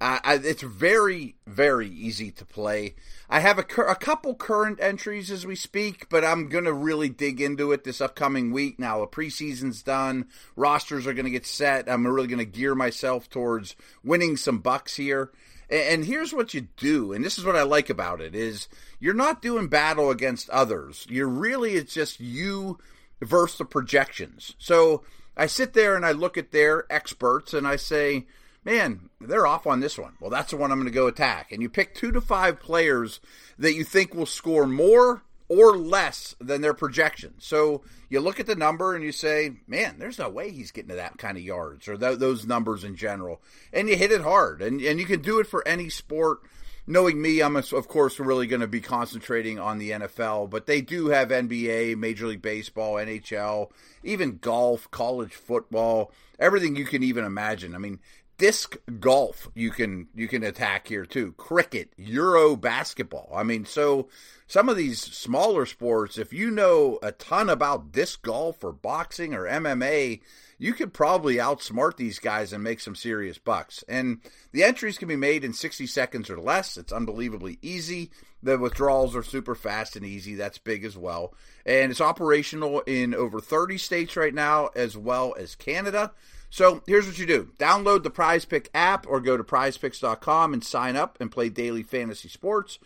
Uh, 0.00 0.18
I, 0.24 0.34
it's 0.42 0.62
very, 0.62 1.36
very 1.46 1.88
easy 1.88 2.32
to 2.32 2.44
play. 2.44 2.96
I 3.30 3.38
have 3.38 3.58
a, 3.60 3.82
a 3.82 3.94
couple 3.94 4.34
current 4.34 4.78
entries 4.82 5.30
as 5.30 5.46
we 5.46 5.54
speak, 5.54 6.08
but 6.08 6.24
I'm 6.24 6.48
going 6.48 6.64
to 6.64 6.72
really 6.72 7.08
dig 7.08 7.40
into 7.40 7.70
it 7.70 7.84
this 7.84 8.00
upcoming 8.00 8.50
week. 8.50 8.80
Now, 8.80 8.98
the 9.00 9.06
preseason's 9.06 9.80
done, 9.82 10.26
rosters 10.56 11.06
are 11.06 11.14
going 11.14 11.26
to 11.26 11.30
get 11.30 11.46
set. 11.46 11.88
I'm 11.88 12.04
really 12.06 12.26
going 12.26 12.40
to 12.40 12.44
gear 12.44 12.74
myself 12.74 13.30
towards 13.30 13.76
winning 14.02 14.36
some 14.36 14.58
bucks 14.58 14.96
here. 14.96 15.30
A- 15.70 15.92
And 15.92 16.04
here's 16.04 16.32
what 16.34 16.52
you 16.52 16.62
do, 16.76 17.12
and 17.12 17.24
this 17.24 17.38
is 17.38 17.44
what 17.44 17.54
I 17.56 17.62
like 17.62 17.88
about 17.88 18.20
it: 18.20 18.34
is 18.34 18.66
you're 18.98 19.14
not 19.14 19.40
doing 19.40 19.68
battle 19.68 20.10
against 20.10 20.50
others. 20.50 21.06
You're 21.08 21.28
really 21.28 21.74
it's 21.74 21.94
just 21.94 22.18
you 22.18 22.78
versus 23.22 23.58
the 23.58 23.64
projections. 23.64 24.54
So 24.58 25.02
I 25.36 25.46
sit 25.46 25.72
there 25.72 25.96
and 25.96 26.04
I 26.04 26.12
look 26.12 26.36
at 26.36 26.52
their 26.52 26.84
experts 26.92 27.54
and 27.54 27.66
I 27.66 27.76
say, 27.76 28.26
man, 28.64 29.08
they're 29.20 29.46
off 29.46 29.66
on 29.66 29.80
this 29.80 29.98
one. 29.98 30.14
Well, 30.20 30.30
that's 30.30 30.50
the 30.50 30.56
one 30.56 30.70
I'm 30.70 30.78
going 30.78 30.86
to 30.86 30.94
go 30.94 31.06
attack. 31.06 31.52
And 31.52 31.62
you 31.62 31.68
pick 31.68 31.94
two 31.94 32.12
to 32.12 32.20
five 32.20 32.60
players 32.60 33.20
that 33.58 33.74
you 33.74 33.84
think 33.84 34.14
will 34.14 34.26
score 34.26 34.66
more 34.66 35.22
or 35.48 35.76
less 35.76 36.34
than 36.40 36.60
their 36.60 36.74
projections. 36.74 37.44
So 37.44 37.82
you 38.08 38.20
look 38.20 38.40
at 38.40 38.46
the 38.46 38.54
number 38.54 38.94
and 38.94 39.04
you 39.04 39.12
say, 39.12 39.52
man, 39.66 39.98
there's 39.98 40.18
no 40.18 40.28
way 40.28 40.50
he's 40.50 40.70
getting 40.70 40.90
to 40.90 40.94
that 40.96 41.18
kind 41.18 41.36
of 41.36 41.42
yards 41.42 41.88
or 41.88 41.96
th- 41.96 42.18
those 42.18 42.46
numbers 42.46 42.84
in 42.84 42.96
general. 42.96 43.42
And 43.72 43.88
you 43.88 43.96
hit 43.96 44.12
it 44.12 44.22
hard. 44.22 44.62
And, 44.62 44.80
and 44.80 44.98
you 44.98 45.06
can 45.06 45.20
do 45.20 45.40
it 45.40 45.46
for 45.46 45.66
any 45.66 45.88
sport. 45.88 46.40
Knowing 46.86 47.22
me, 47.22 47.40
I'm 47.40 47.54
of 47.54 47.88
course 47.88 48.18
really 48.18 48.48
going 48.48 48.60
to 48.60 48.66
be 48.66 48.80
concentrating 48.80 49.58
on 49.58 49.78
the 49.78 49.92
NFL, 49.92 50.50
but 50.50 50.66
they 50.66 50.80
do 50.80 51.08
have 51.08 51.28
NBA, 51.28 51.96
Major 51.96 52.26
League 52.26 52.42
Baseball, 52.42 52.94
NHL, 52.94 53.70
even 54.02 54.38
golf, 54.38 54.90
college 54.90 55.34
football, 55.34 56.10
everything 56.40 56.74
you 56.74 56.84
can 56.84 57.04
even 57.04 57.24
imagine. 57.24 57.76
I 57.76 57.78
mean, 57.78 58.00
disc 58.42 58.76
golf 58.98 59.48
you 59.54 59.70
can 59.70 60.08
you 60.16 60.26
can 60.26 60.42
attack 60.42 60.88
here 60.88 61.06
too. 61.06 61.30
Cricket, 61.36 61.92
Euro 61.96 62.56
basketball. 62.56 63.30
I 63.32 63.44
mean, 63.44 63.64
so 63.64 64.08
some 64.48 64.68
of 64.68 64.76
these 64.76 65.00
smaller 65.00 65.64
sports, 65.66 66.18
if 66.18 66.32
you 66.32 66.50
know 66.50 66.98
a 67.04 67.12
ton 67.12 67.48
about 67.48 67.92
disc 67.92 68.22
golf 68.22 68.64
or 68.64 68.72
boxing 68.72 69.32
or 69.32 69.44
MMA, 69.44 70.20
you 70.62 70.74
could 70.74 70.92
probably 70.92 71.36
outsmart 71.36 71.96
these 71.96 72.20
guys 72.20 72.52
and 72.52 72.62
make 72.62 72.78
some 72.78 72.94
serious 72.94 73.36
bucks. 73.36 73.82
And 73.88 74.20
the 74.52 74.62
entries 74.62 74.96
can 74.96 75.08
be 75.08 75.16
made 75.16 75.42
in 75.42 75.52
60 75.52 75.88
seconds 75.88 76.30
or 76.30 76.38
less. 76.38 76.76
It's 76.76 76.92
unbelievably 76.92 77.58
easy. 77.62 78.12
The 78.44 78.56
withdrawals 78.56 79.16
are 79.16 79.24
super 79.24 79.56
fast 79.56 79.96
and 79.96 80.06
easy. 80.06 80.36
That's 80.36 80.58
big 80.58 80.84
as 80.84 80.96
well. 80.96 81.34
And 81.66 81.90
it's 81.90 82.00
operational 82.00 82.80
in 82.82 83.12
over 83.12 83.40
30 83.40 83.76
states 83.76 84.16
right 84.16 84.32
now, 84.32 84.68
as 84.76 84.96
well 84.96 85.34
as 85.36 85.56
Canada. 85.56 86.12
So 86.48 86.84
here's 86.86 87.08
what 87.08 87.18
you 87.18 87.26
do 87.26 87.50
download 87.58 88.04
the 88.04 88.10
Prize 88.10 88.44
Pick 88.44 88.70
app 88.72 89.04
or 89.08 89.20
go 89.20 89.36
to 89.36 89.42
prizepicks.com 89.42 90.52
and 90.52 90.62
sign 90.62 90.94
up 90.94 91.20
and 91.20 91.28
play 91.28 91.48
daily 91.48 91.82
fantasy 91.82 92.28
sports. 92.28 92.78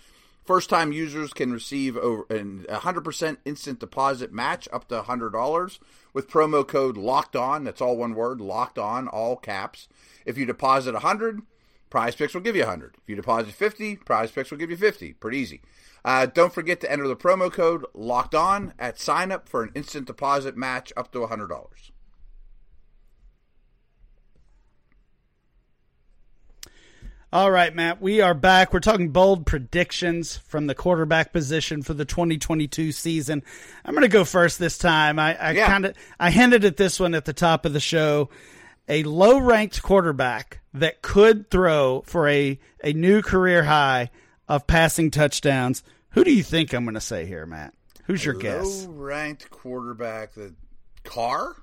First 0.47 0.71
time 0.71 0.93
users 0.93 1.33
can 1.33 1.53
receive 1.53 1.97
over 1.97 2.23
a 2.31 2.39
100% 2.39 3.37
instant 3.45 3.81
deposit 3.81 4.33
match 4.33 4.69
up 4.73 4.87
to 4.89 5.03
$100 5.03 5.79
with 6.17 6.31
promo 6.31 6.67
code 6.67 6.97
locked 6.97 7.37
on. 7.37 7.63
That's 7.63 7.83
all 7.83 7.99
one 7.99 8.15
word, 8.15 8.41
locked 8.41 8.79
on, 8.79 9.07
all 9.07 9.37
caps. 9.37 9.87
If 10.25 10.39
you 10.39 10.47
deposit 10.47 10.95
100, 10.95 11.43
Prize 11.91 12.17
Picks 12.17 12.33
will 12.33 12.41
give 12.41 12.57
you 12.57 12.63
100. 12.63 12.95
If 12.97 13.07
you 13.07 13.17
deposit 13.17 13.53
50, 13.53 13.97
Prize 13.97 14.31
Picks 14.31 14.51
will 14.51 14.57
give 14.57 14.71
you 14.71 14.79
50. 14.79 15.13
Pretty 15.13 15.37
easy. 15.37 15.61
Uh, 16.07 16.25
don't 16.25 16.55
forget 16.55 16.81
to 16.81 16.91
enter 16.91 17.07
the 17.07 17.17
promo 17.17 17.53
code 17.53 17.85
locked 17.93 18.35
on 18.35 18.73
at 18.79 18.99
sign 18.99 19.31
up 19.31 19.47
for 19.47 19.63
an 19.63 19.73
instant 19.75 20.07
deposit 20.07 20.57
match 20.57 20.91
up 20.97 21.13
to 21.13 21.19
$100. 21.19 21.51
All 27.37 27.51
right, 27.51 27.75
Matt, 27.75 28.01
we 28.01 28.23
are 28.23 28.33
back. 28.33 28.73
We're 28.73 28.81
talking 28.81 29.11
bold 29.11 29.45
predictions 29.45 30.39
from 30.39 30.69
the 30.69 30.75
quarterback 30.75 31.35
position 31.35 31.83
for 31.83 31.93
the 31.93 32.07
2022 32.07 32.93
season. 32.93 33.43
I'm 33.85 33.93
going 33.93 34.05
to 34.05 34.09
go 34.09 34.25
first 34.25 34.59
this 34.59 34.79
time. 34.79 35.19
I, 35.19 35.37
I 35.37 35.51
yeah. 35.51 35.67
kind 35.67 35.85
of 35.85 35.95
I 36.19 36.31
hinted 36.31 36.65
at 36.65 36.79
this 36.79 36.99
one 36.99 37.15
at 37.15 37.27
the 37.27 37.35
top 37.35 37.67
of 37.67 37.75
the 37.75 37.79
show. 37.79 38.31
A 38.89 39.03
low 39.03 39.39
ranked 39.39 39.83
quarterback 39.83 40.61
that 40.73 41.03
could 41.03 41.51
throw 41.51 42.01
for 42.07 42.27
a, 42.27 42.59
a 42.83 42.95
new 42.95 43.21
career 43.21 43.65
high 43.65 44.09
of 44.49 44.67
passing 44.67 45.11
touchdowns. 45.11 45.83
Who 46.13 46.25
do 46.25 46.33
you 46.33 46.43
think 46.43 46.73
I'm 46.73 46.87
going 46.87 46.95
to 46.95 47.03
say 47.03 47.27
here, 47.27 47.45
Matt? 47.45 47.75
Who's 48.05 48.25
your 48.25 48.33
guess? 48.33 48.87
Low 48.87 48.93
ranked 48.93 49.51
quarterback, 49.51 50.33
the 50.33 50.55
Carr? 51.05 51.55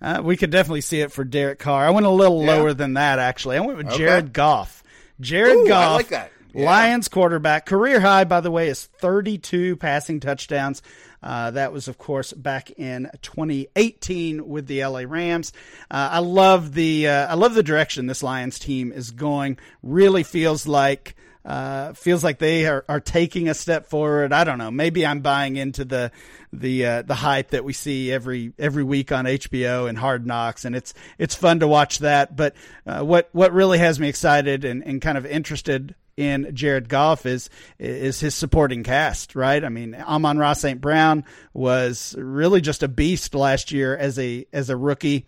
Uh, 0.00 0.20
we 0.22 0.36
could 0.36 0.50
definitely 0.50 0.80
see 0.80 1.00
it 1.00 1.12
for 1.12 1.24
Derek 1.24 1.58
Carr. 1.58 1.86
I 1.86 1.90
went 1.90 2.06
a 2.06 2.10
little 2.10 2.44
yeah. 2.44 2.54
lower 2.54 2.72
than 2.72 2.94
that, 2.94 3.18
actually. 3.18 3.56
I 3.56 3.60
went 3.60 3.78
with 3.78 3.86
okay. 3.88 3.98
Jared 3.98 4.32
Goff. 4.32 4.82
Jared 5.20 5.56
Ooh, 5.56 5.68
Goff, 5.68 5.96
like 5.96 6.10
yeah. 6.54 6.64
Lions 6.64 7.08
quarterback. 7.08 7.66
Career 7.66 8.00
high, 8.00 8.24
by 8.24 8.40
the 8.40 8.50
way, 8.50 8.68
is 8.68 8.84
32 8.84 9.76
passing 9.76 10.20
touchdowns. 10.20 10.82
Uh, 11.20 11.50
that 11.50 11.72
was, 11.72 11.88
of 11.88 11.98
course, 11.98 12.32
back 12.32 12.70
in 12.70 13.10
2018 13.22 14.46
with 14.46 14.66
the 14.66 14.84
LA 14.84 15.02
Rams. 15.06 15.52
Uh, 15.90 16.10
I 16.12 16.18
love 16.20 16.74
the 16.74 17.08
uh, 17.08 17.26
I 17.26 17.34
love 17.34 17.54
the 17.54 17.62
direction 17.64 18.06
this 18.06 18.22
Lions 18.22 18.58
team 18.58 18.92
is 18.92 19.10
going. 19.10 19.58
Really 19.82 20.22
feels 20.22 20.68
like 20.68 21.16
uh, 21.44 21.92
feels 21.94 22.22
like 22.22 22.38
they 22.38 22.66
are, 22.66 22.84
are 22.88 23.00
taking 23.00 23.48
a 23.48 23.54
step 23.54 23.86
forward. 23.86 24.32
I 24.32 24.44
don't 24.44 24.58
know. 24.58 24.70
Maybe 24.70 25.06
I'm 25.06 25.20
buying 25.20 25.56
into 25.56 25.84
the 25.84 26.10
the 26.52 26.86
uh, 26.86 27.02
the 27.02 27.14
hype 27.14 27.50
that 27.50 27.64
we 27.64 27.72
see 27.72 28.12
every 28.12 28.52
every 28.58 28.84
week 28.84 29.12
on 29.12 29.24
HBO 29.24 29.88
and 29.88 29.96
Hard 29.96 30.26
Knocks, 30.26 30.64
and 30.64 30.74
it's 30.76 30.94
it's 31.18 31.34
fun 31.34 31.60
to 31.60 31.68
watch 31.68 32.00
that. 32.00 32.36
But 32.36 32.54
uh, 32.86 33.02
what 33.02 33.28
what 33.32 33.52
really 33.52 33.78
has 33.78 33.98
me 33.98 34.08
excited 34.08 34.64
and, 34.64 34.82
and 34.82 35.00
kind 35.00 35.16
of 35.16 35.26
interested 35.26 35.94
in 36.18 36.54
Jared 36.54 36.88
Goff 36.88 37.24
is 37.26 37.48
is 37.78 38.20
his 38.20 38.34
supporting 38.34 38.82
cast, 38.82 39.36
right? 39.36 39.64
I 39.64 39.68
mean, 39.68 39.94
Amon-Ra 39.94 40.54
St. 40.54 40.80
Brown 40.80 41.24
was 41.54 42.14
really 42.18 42.60
just 42.60 42.82
a 42.82 42.88
beast 42.88 43.34
last 43.34 43.70
year 43.70 43.96
as 43.96 44.18
a 44.18 44.46
as 44.52 44.68
a 44.68 44.76
rookie. 44.76 45.26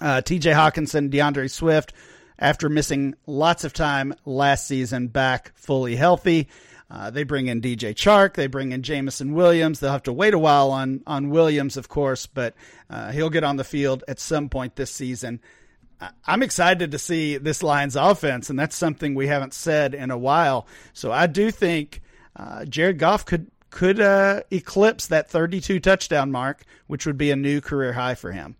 Uh, 0.00 0.20
T.J. 0.20 0.50
Hockenson, 0.50 1.10
D'Andre 1.10 1.46
Swift 1.48 1.92
after 2.42 2.68
missing 2.68 3.14
lots 3.24 3.62
of 3.64 3.72
time 3.72 4.12
last 4.26 4.66
season, 4.66 5.06
back 5.06 5.52
fully 5.54 5.94
healthy. 5.94 6.48
Uh, 6.90 7.08
they 7.08 7.22
bring 7.22 7.46
in 7.46 7.62
DJ 7.62 7.94
Chark. 7.94 8.34
They 8.34 8.48
bring 8.48 8.72
in 8.72 8.82
Jameson 8.82 9.32
Williams. 9.32 9.80
They'll 9.80 9.92
have 9.92 10.02
to 10.02 10.12
wait 10.12 10.34
a 10.34 10.38
while 10.38 10.70
on 10.72 11.02
on 11.06 11.30
Williams, 11.30 11.78
of 11.78 11.88
course, 11.88 12.26
but 12.26 12.54
uh, 12.90 13.12
he'll 13.12 13.30
get 13.30 13.44
on 13.44 13.56
the 13.56 13.64
field 13.64 14.04
at 14.08 14.18
some 14.18 14.50
point 14.50 14.76
this 14.76 14.90
season. 14.90 15.40
I'm 16.26 16.42
excited 16.42 16.90
to 16.90 16.98
see 16.98 17.36
this 17.36 17.62
Lions 17.62 17.94
offense, 17.94 18.50
and 18.50 18.58
that's 18.58 18.76
something 18.76 19.14
we 19.14 19.28
haven't 19.28 19.54
said 19.54 19.94
in 19.94 20.10
a 20.10 20.18
while. 20.18 20.66
So 20.92 21.12
I 21.12 21.28
do 21.28 21.52
think 21.52 22.02
uh, 22.34 22.64
Jared 22.64 22.98
Goff 22.98 23.24
could 23.24 23.50
could 23.70 24.00
uh, 24.00 24.42
eclipse 24.50 25.06
that 25.06 25.30
32 25.30 25.80
touchdown 25.80 26.30
mark, 26.32 26.64
which 26.88 27.06
would 27.06 27.16
be 27.16 27.30
a 27.30 27.36
new 27.36 27.60
career 27.60 27.92
high 27.92 28.16
for 28.16 28.32
him. 28.32 28.56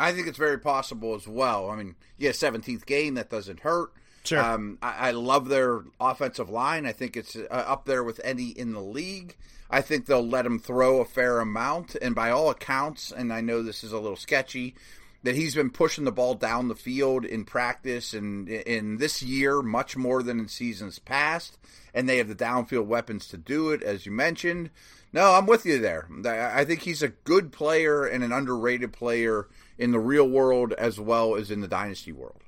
I 0.00 0.12
think 0.12 0.26
it's 0.26 0.38
very 0.38 0.58
possible 0.58 1.14
as 1.14 1.28
well. 1.28 1.68
I 1.68 1.76
mean, 1.76 1.94
yeah, 2.16 2.30
17th 2.30 2.86
game, 2.86 3.14
that 3.14 3.28
doesn't 3.28 3.60
hurt. 3.60 3.92
Sure. 4.24 4.40
Um, 4.40 4.78
I, 4.82 5.08
I, 5.08 5.10
love 5.12 5.48
their 5.48 5.82
offensive 5.98 6.50
line. 6.50 6.86
I 6.86 6.92
think 6.92 7.16
it's 7.16 7.36
uh, 7.36 7.48
up 7.50 7.84
there 7.84 8.04
with 8.04 8.20
any 8.22 8.48
in 8.48 8.72
the 8.72 8.80
league. 8.80 9.36
I 9.70 9.80
think 9.80 10.06
they'll 10.06 10.26
let 10.26 10.44
him 10.44 10.58
throw 10.58 11.00
a 11.00 11.04
fair 11.04 11.40
amount. 11.40 11.96
And 12.02 12.14
by 12.14 12.30
all 12.30 12.50
accounts, 12.50 13.12
and 13.12 13.32
I 13.32 13.40
know 13.40 13.62
this 13.62 13.84
is 13.84 13.92
a 13.92 13.98
little 13.98 14.16
sketchy, 14.16 14.74
that 15.22 15.36
he's 15.36 15.54
been 15.54 15.70
pushing 15.70 16.04
the 16.04 16.12
ball 16.12 16.34
down 16.34 16.68
the 16.68 16.74
field 16.74 17.24
in 17.24 17.44
practice 17.44 18.14
and 18.14 18.48
in 18.48 18.96
this 18.96 19.22
year 19.22 19.62
much 19.62 19.96
more 19.96 20.22
than 20.22 20.38
in 20.38 20.48
seasons 20.48 20.98
past. 20.98 21.58
And 21.94 22.08
they 22.08 22.18
have 22.18 22.28
the 22.28 22.34
downfield 22.34 22.86
weapons 22.86 23.26
to 23.28 23.36
do 23.36 23.70
it, 23.70 23.82
as 23.82 24.06
you 24.06 24.12
mentioned. 24.12 24.70
No, 25.12 25.32
I'm 25.32 25.46
with 25.46 25.66
you 25.66 25.78
there. 25.78 26.08
I 26.26 26.64
think 26.64 26.82
he's 26.82 27.02
a 27.02 27.08
good 27.08 27.52
player 27.52 28.04
and 28.04 28.22
an 28.22 28.32
underrated 28.32 28.92
player 28.92 29.48
in 29.80 29.90
the 29.92 29.98
real 29.98 30.28
world 30.28 30.72
as 30.74 31.00
well 31.00 31.34
as 31.34 31.50
in 31.50 31.60
the 31.60 31.68
dynasty 31.68 32.12
world. 32.12 32.42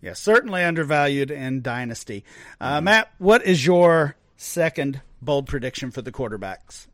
Yeah, 0.00 0.12
certainly 0.12 0.62
undervalued 0.62 1.30
in 1.30 1.62
dynasty. 1.62 2.24
Uh, 2.60 2.76
mm-hmm. 2.76 2.84
Matt, 2.84 3.10
what 3.18 3.44
is 3.44 3.66
your 3.66 4.16
second 4.36 5.02
bold 5.20 5.46
prediction 5.48 5.90
for 5.90 6.02
the 6.02 6.12
quarterbacks? 6.12 6.86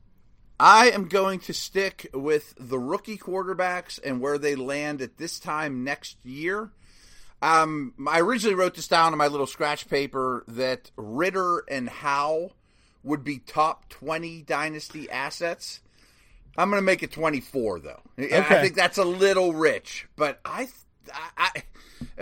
I 0.58 0.90
am 0.90 1.08
going 1.08 1.40
to 1.40 1.52
stick 1.52 2.08
with 2.14 2.54
the 2.58 2.78
rookie 2.78 3.18
quarterbacks 3.18 3.98
and 4.02 4.20
where 4.20 4.38
they 4.38 4.54
land 4.54 5.02
at 5.02 5.18
this 5.18 5.38
time 5.38 5.84
next 5.84 6.24
year. 6.24 6.70
Um, 7.42 7.94
I 8.08 8.20
originally 8.20 8.54
wrote 8.54 8.76
this 8.76 8.86
down 8.86 9.12
on 9.12 9.18
my 9.18 9.26
little 9.26 9.48
scratch 9.48 9.88
paper 9.88 10.44
that 10.46 10.92
Ridder 10.96 11.64
and 11.68 11.88
Howe 11.88 12.52
would 13.02 13.24
be 13.24 13.40
top 13.40 13.88
20 13.88 14.42
dynasty 14.42 15.10
assets. 15.10 15.80
I'm 16.56 16.70
going 16.70 16.80
to 16.80 16.84
make 16.84 17.02
it 17.02 17.12
24 17.12 17.80
though. 17.80 18.00
Okay. 18.18 18.36
I 18.36 18.60
think 18.60 18.74
that's 18.74 18.98
a 18.98 19.04
little 19.04 19.52
rich, 19.52 20.06
but 20.16 20.40
I, 20.44 20.68
I, 21.12 21.30
I, 21.36 21.62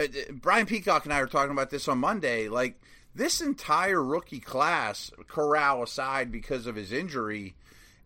uh, 0.00 0.06
Brian 0.32 0.66
Peacock 0.66 1.04
and 1.04 1.12
I 1.12 1.20
were 1.20 1.26
talking 1.26 1.52
about 1.52 1.70
this 1.70 1.88
on 1.88 1.99
Monday. 1.99 2.49
Like 2.49 2.80
this 3.14 3.40
entire 3.40 4.02
rookie 4.02 4.40
class, 4.40 5.10
Corral 5.26 5.82
aside 5.82 6.30
because 6.30 6.66
of 6.66 6.76
his 6.76 6.92
injury, 6.92 7.54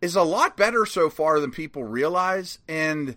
is 0.01 0.17
a 0.17 0.23
lot 0.23 0.57
better 0.57 0.87
so 0.87 1.11
far 1.11 1.41
than 1.41 1.51
people 1.51 1.85
realize. 1.85 2.59
And 2.69 3.17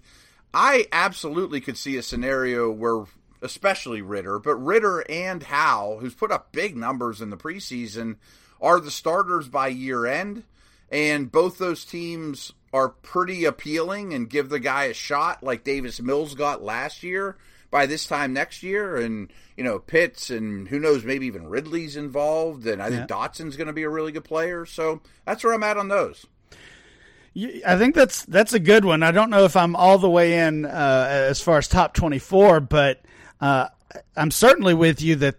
I 0.53 0.87
absolutely 0.91 1.61
could 1.61 1.77
see 1.77 1.97
a 1.97 2.03
scenario 2.03 2.71
where, 2.71 3.05
especially 3.41 4.01
Ridder, 4.01 4.39
but 4.39 4.55
Ridder 4.55 5.05
and 5.09 5.43
Howe, 5.43 5.97
who's 5.99 6.13
put 6.13 6.31
up 6.31 6.51
big 6.51 6.75
numbers 6.75 7.21
in 7.21 7.29
the 7.29 7.37
preseason, 7.37 8.17
are 8.61 8.79
the 8.79 8.91
starters 8.91 9.47
by 9.47 9.67
year 9.67 10.05
end. 10.05 10.43
And 10.91 11.31
both 11.31 11.57
those 11.57 11.83
teams 11.83 12.53
are 12.73 12.89
pretty 12.89 13.45
appealing 13.45 14.13
and 14.13 14.29
give 14.29 14.49
the 14.49 14.59
guy 14.59 14.85
a 14.85 14.93
shot 14.93 15.43
like 15.43 15.63
Davis 15.63 16.01
Mills 16.01 16.35
got 16.35 16.63
last 16.63 17.03
year 17.03 17.37
by 17.69 17.85
this 17.85 18.05
time 18.05 18.33
next 18.33 18.63
year. 18.63 18.97
And, 18.97 19.31
you 19.55 19.63
know, 19.63 19.79
Pitts 19.79 20.29
and 20.29 20.67
who 20.67 20.79
knows, 20.79 21.03
maybe 21.03 21.27
even 21.27 21.47
Ridley's 21.47 21.97
involved. 21.97 22.67
And 22.67 22.81
I 22.81 22.89
think 22.89 23.07
Dotson's 23.07 23.57
going 23.57 23.67
to 23.67 23.73
be 23.73 23.83
a 23.83 23.89
really 23.89 24.11
good 24.11 24.23
player. 24.23 24.65
So 24.65 25.01
that's 25.25 25.43
where 25.43 25.53
I'm 25.53 25.63
at 25.63 25.77
on 25.77 25.87
those. 25.87 26.25
I 27.65 27.77
think 27.77 27.93
that's 27.93 28.25
that's 28.25 28.53
a 28.53 28.59
good 28.59 28.83
one. 28.83 29.03
I 29.03 29.11
don't 29.11 29.29
know 29.29 29.43
if 29.43 29.55
I'm 29.55 29.75
all 29.75 29.99
the 29.99 30.09
way 30.09 30.39
in 30.39 30.65
uh, 30.65 31.07
as 31.09 31.39
far 31.39 31.59
as 31.59 31.67
top 31.67 31.93
24, 31.93 32.61
but 32.61 33.01
uh, 33.39 33.67
I'm 34.15 34.31
certainly 34.31 34.73
with 34.73 35.03
you 35.03 35.17
that 35.17 35.35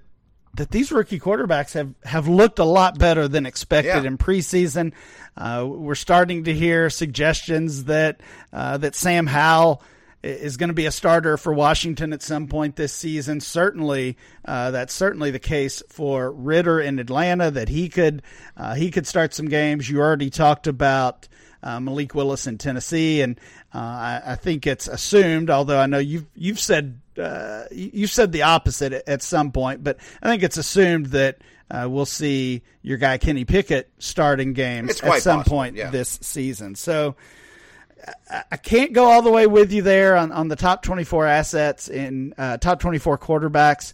that 0.59 0.71
these 0.71 0.93
rookie 0.93 1.21
quarterbacks 1.21 1.73
have, 1.73 1.95
have 2.05 2.29
looked 2.29 2.59
a 2.59 2.65
lot 2.65 2.99
better 2.99 3.29
than 3.29 3.47
expected 3.47 4.03
yeah. 4.03 4.03
in 4.03 4.19
preseason. 4.19 4.93
Uh, 5.37 5.65
we're 5.67 5.95
starting 5.95 6.45
to 6.45 6.53
hear 6.53 6.91
suggestions 6.91 7.85
that 7.85 8.21
uh, 8.53 8.77
that 8.79 8.95
Sam 8.95 9.27
Howell 9.27 9.83
is 10.23 10.57
going 10.57 10.69
to 10.69 10.75
be 10.75 10.87
a 10.87 10.91
starter 10.91 11.37
for 11.37 11.53
Washington 11.53 12.13
at 12.13 12.23
some 12.23 12.49
point 12.49 12.75
this 12.75 12.93
season. 12.93 13.41
Certainly, 13.41 14.17
uh, 14.45 14.73
that's 14.73 14.93
certainly 14.93 15.31
the 15.31 15.39
case 15.39 15.81
for 15.89 16.33
Ridder 16.33 16.81
in 16.81 16.99
Atlanta. 16.99 17.53
That 17.53 17.69
he 17.69 17.89
could 17.89 18.23
uh, 18.57 18.75
he 18.75 18.91
could 18.91 19.07
start 19.07 19.33
some 19.35 19.47
games. 19.47 19.89
You 19.89 20.01
already 20.01 20.29
talked 20.29 20.67
about 20.67 21.29
uh, 21.63 21.81
Malik 21.81 22.15
Willis 22.15 22.47
in 22.47 22.59
Tennessee, 22.59 23.21
and 23.21 23.39
uh, 23.75 23.79
I, 23.79 24.23
I, 24.27 24.35
think 24.37 24.67
it's 24.67 24.89
assumed. 24.89 25.51
Although 25.51 25.81
I 25.81 25.87
know 25.87 25.99
you've 25.99 26.27
you've 26.35 26.61
said 26.61 27.01
uh, 27.21 27.65
you've 27.71 28.11
said 28.11 28.33
the 28.33 28.43
opposite 28.43 28.93
at, 28.93 29.09
at, 29.09 29.23
some 29.23 29.53
point, 29.53 29.83
but 29.83 29.99
I 30.23 30.29
think 30.29 30.43
it's 30.43 30.57
assumed 30.59 31.07
that. 31.07 31.39
Uh, 31.71 31.87
we'll 31.87 32.07
see 32.07 32.63
your 32.81 32.97
guy 32.97 33.19
Kenny 33.19 33.45
Pickett 33.45 33.91
starting 33.99 34.55
games 34.55 35.03
at 35.03 35.21
some 35.21 35.41
possible, 35.41 35.45
point 35.45 35.77
yeah. 35.77 35.91
this 35.91 36.19
season. 36.23 36.75
So, 36.77 37.15
I 38.51 38.57
can't 38.57 38.93
go 38.93 39.05
all 39.05 39.23
the 39.23 39.31
way 39.31 39.47
with 39.47 39.73
you 39.73 39.83
there 39.83 40.17
on, 40.17 40.33
on 40.33 40.49
the 40.49 40.57
top 40.57 40.83
24 40.83 41.27
assets 41.27 41.89
in 41.89 42.35
uh, 42.39 42.57
top 42.59 42.81
24 42.81 43.19
quarterbacks, 43.19 43.93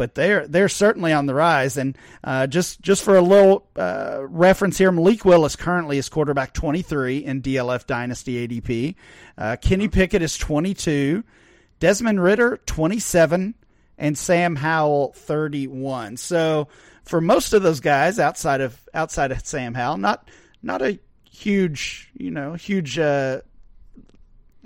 but 0.00 0.14
they're 0.14 0.48
they're 0.48 0.70
certainly 0.70 1.12
on 1.12 1.26
the 1.26 1.34
rise. 1.34 1.76
And 1.76 1.94
uh, 2.24 2.46
just 2.46 2.80
just 2.80 3.04
for 3.04 3.18
a 3.18 3.20
little 3.20 3.66
uh, 3.76 4.20
reference 4.22 4.78
here, 4.78 4.90
Malik 4.90 5.26
Willis 5.26 5.56
currently 5.56 5.98
is 5.98 6.08
quarterback 6.08 6.54
23 6.54 7.18
in 7.18 7.42
DLF 7.42 7.86
Dynasty 7.86 8.48
ADP. 8.48 8.94
Uh, 9.36 9.56
Kenny 9.60 9.88
Pickett 9.88 10.22
is 10.22 10.38
22, 10.38 11.22
Desmond 11.80 12.22
Ridder 12.22 12.58
27, 12.64 13.54
and 13.98 14.16
Sam 14.16 14.56
Howell 14.56 15.12
31. 15.16 16.16
So 16.16 16.68
for 17.04 17.20
most 17.20 17.52
of 17.52 17.62
those 17.62 17.80
guys 17.80 18.18
outside 18.18 18.62
of 18.62 18.80
outside 18.94 19.32
of 19.32 19.46
Sam 19.46 19.74
Howell, 19.74 19.98
not 19.98 20.26
not 20.62 20.80
a 20.80 20.98
huge, 21.30 22.10
you 22.16 22.30
know, 22.30 22.54
huge 22.54 22.98
uh, 22.98 23.42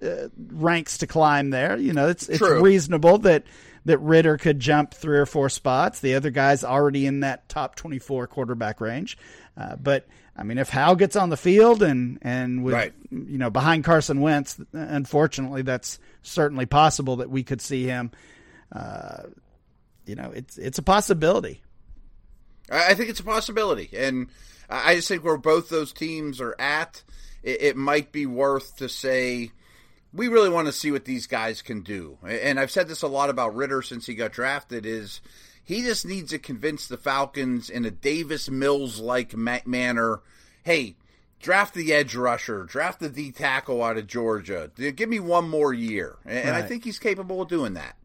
uh, 0.00 0.28
ranks 0.52 0.98
to 0.98 1.08
climb 1.08 1.50
there. 1.50 1.76
You 1.76 1.92
know, 1.92 2.06
it's 2.06 2.28
it's 2.28 2.38
True. 2.38 2.62
reasonable 2.62 3.18
that 3.18 3.42
that 3.84 3.98
Ridder 3.98 4.36
could 4.38 4.60
jump 4.60 4.94
three 4.94 5.18
or 5.18 5.26
four 5.26 5.48
spots. 5.48 6.00
The 6.00 6.14
other 6.14 6.30
guys 6.30 6.64
already 6.64 7.06
in 7.06 7.20
that 7.20 7.48
top 7.48 7.76
twenty 7.76 7.98
four 7.98 8.26
quarterback 8.26 8.80
range. 8.80 9.18
Uh, 9.56 9.76
but 9.76 10.06
I 10.36 10.42
mean, 10.42 10.58
if 10.58 10.68
Howe 10.68 10.94
gets 10.94 11.16
on 11.16 11.30
the 11.30 11.36
field 11.36 11.82
and 11.82 12.18
and 12.22 12.64
with 12.64 12.74
Right. 12.74 12.92
you 13.10 13.38
know 13.38 13.50
behind 13.50 13.84
Carson 13.84 14.20
Wentz, 14.20 14.58
unfortunately, 14.72 15.62
that's 15.62 15.98
certainly 16.22 16.66
possible 16.66 17.16
that 17.16 17.30
we 17.30 17.42
could 17.42 17.60
see 17.60 17.84
him. 17.84 18.10
Uh, 18.72 19.24
you 20.06 20.14
know, 20.16 20.32
it's 20.34 20.58
it's 20.58 20.78
a 20.78 20.82
possibility. 20.82 21.62
I 22.70 22.94
think 22.94 23.10
it's 23.10 23.20
a 23.20 23.24
possibility, 23.24 23.90
and 23.94 24.28
I 24.70 24.92
I 24.92 24.94
just 24.96 25.08
think 25.08 25.22
where 25.24 25.36
both 25.36 25.68
those 25.68 25.92
teams 25.92 26.40
are 26.40 26.56
at, 26.58 27.02
it, 27.42 27.60
it 27.62 27.76
might 27.76 28.10
be 28.10 28.24
worth 28.26 28.76
to 28.78 28.88
say 28.88 29.52
we 30.14 30.28
really 30.28 30.48
want 30.48 30.66
to 30.66 30.72
see 30.72 30.92
what 30.92 31.04
these 31.04 31.26
guys 31.26 31.60
can 31.60 31.82
do. 31.82 32.18
And 32.26 32.60
I've 32.60 32.70
said 32.70 32.88
this 32.88 33.02
a 33.02 33.08
lot 33.08 33.30
about 33.30 33.54
Ridder 33.54 33.82
since 33.82 34.06
he 34.06 34.14
got 34.14 34.32
drafted. 34.32 34.86
Is 34.86 35.20
he 35.64 35.82
just 35.82 36.06
needs 36.06 36.30
to 36.30 36.38
convince 36.38 36.86
the 36.86 36.96
Falcons 36.96 37.68
in 37.68 37.84
a 37.84 37.90
Davis 37.90 38.48
Mills 38.48 39.00
like 39.00 39.36
ma- 39.36 39.58
manner? 39.66 40.20
Hey, 40.62 40.96
draft 41.40 41.74
the 41.74 41.92
edge 41.92 42.14
rusher, 42.14 42.64
draft 42.64 43.00
the 43.00 43.08
D 43.08 43.32
tackle 43.32 43.82
out 43.82 43.98
of 43.98 44.06
Georgia. 44.06 44.70
Give 44.76 45.08
me 45.08 45.20
one 45.20 45.48
more 45.48 45.72
year, 45.72 46.16
and, 46.24 46.48
and 46.48 46.56
I 46.56 46.62
think 46.62 46.84
he's 46.84 46.98
capable 46.98 47.42
of 47.42 47.48
doing 47.48 47.74
that. 47.74 47.96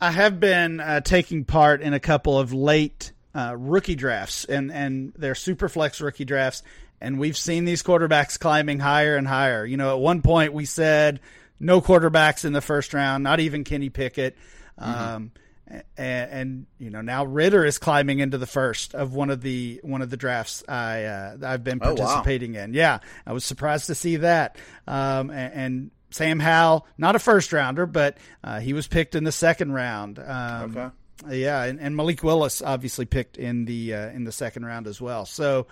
I 0.00 0.10
have 0.10 0.40
been 0.40 0.80
uh, 0.80 1.00
taking 1.00 1.44
part 1.44 1.80
in 1.80 1.94
a 1.94 2.00
couple 2.00 2.38
of 2.38 2.52
late 2.52 3.12
uh, 3.34 3.54
rookie 3.56 3.94
drafts, 3.94 4.44
and 4.44 4.72
and 4.72 5.12
they're 5.16 5.34
super 5.34 5.68
flex 5.68 6.00
rookie 6.00 6.24
drafts, 6.24 6.62
and 7.04 7.18
we've 7.18 7.36
seen 7.36 7.64
these 7.64 7.82
quarterbacks 7.82 8.38
climbing 8.38 8.78
higher 8.80 9.16
and 9.16 9.26
higher. 9.28 9.64
You 9.66 9.76
know, 9.76 9.90
at 9.94 10.00
one 10.00 10.22
point 10.22 10.52
we 10.52 10.64
said 10.64 11.20
no 11.60 11.80
quarterbacks 11.80 12.44
in 12.44 12.52
the 12.52 12.60
first 12.60 12.94
round, 12.94 13.22
not 13.24 13.40
even 13.40 13.64
Kenny 13.64 13.90
Pickett. 13.90 14.36
Um, 14.78 15.30
and, 15.66 15.82
and 15.96 16.66
you 16.78 16.90
know 16.90 17.00
now 17.00 17.24
Ridder 17.24 17.64
is 17.64 17.78
climbing 17.78 18.18
into 18.18 18.36
the 18.38 18.46
first 18.46 18.94
of 18.94 19.14
one 19.14 19.30
of 19.30 19.40
the 19.40 19.80
one 19.82 20.02
of 20.02 20.10
the 20.10 20.16
drafts 20.16 20.62
I 20.68 21.04
uh, 21.04 21.36
I've 21.42 21.64
been 21.64 21.78
Oh, 21.82 21.90
wow. 21.90 21.96
participating 21.96 22.54
in. 22.54 22.74
Yeah, 22.74 22.98
I 23.26 23.32
was 23.32 23.44
surprised 23.44 23.86
to 23.86 23.94
see 23.94 24.16
that. 24.16 24.56
Um, 24.86 25.30
and, 25.30 25.54
and 25.54 25.90
Sam 26.10 26.38
Howell, 26.38 26.86
not 26.98 27.16
a 27.16 27.18
first 27.18 27.52
rounder, 27.52 27.86
but 27.86 28.18
uh, 28.44 28.60
he 28.60 28.72
was 28.72 28.86
picked 28.86 29.14
in 29.14 29.24
the 29.24 29.32
second 29.32 29.72
round. 29.72 30.18
Um, 30.18 30.76
Okay. 30.76 30.88
Yeah, 31.30 31.62
and, 31.62 31.80
and 31.80 31.96
Malik 31.96 32.22
Willis 32.22 32.60
obviously 32.60 33.06
picked 33.06 33.36
in 33.38 33.64
the 33.64 33.94
uh, 33.94 34.08
in 34.10 34.24
the 34.24 34.32
second 34.32 34.66
round 34.66 34.86
as 34.86 35.00
well. 35.00 35.24
So 35.24 35.66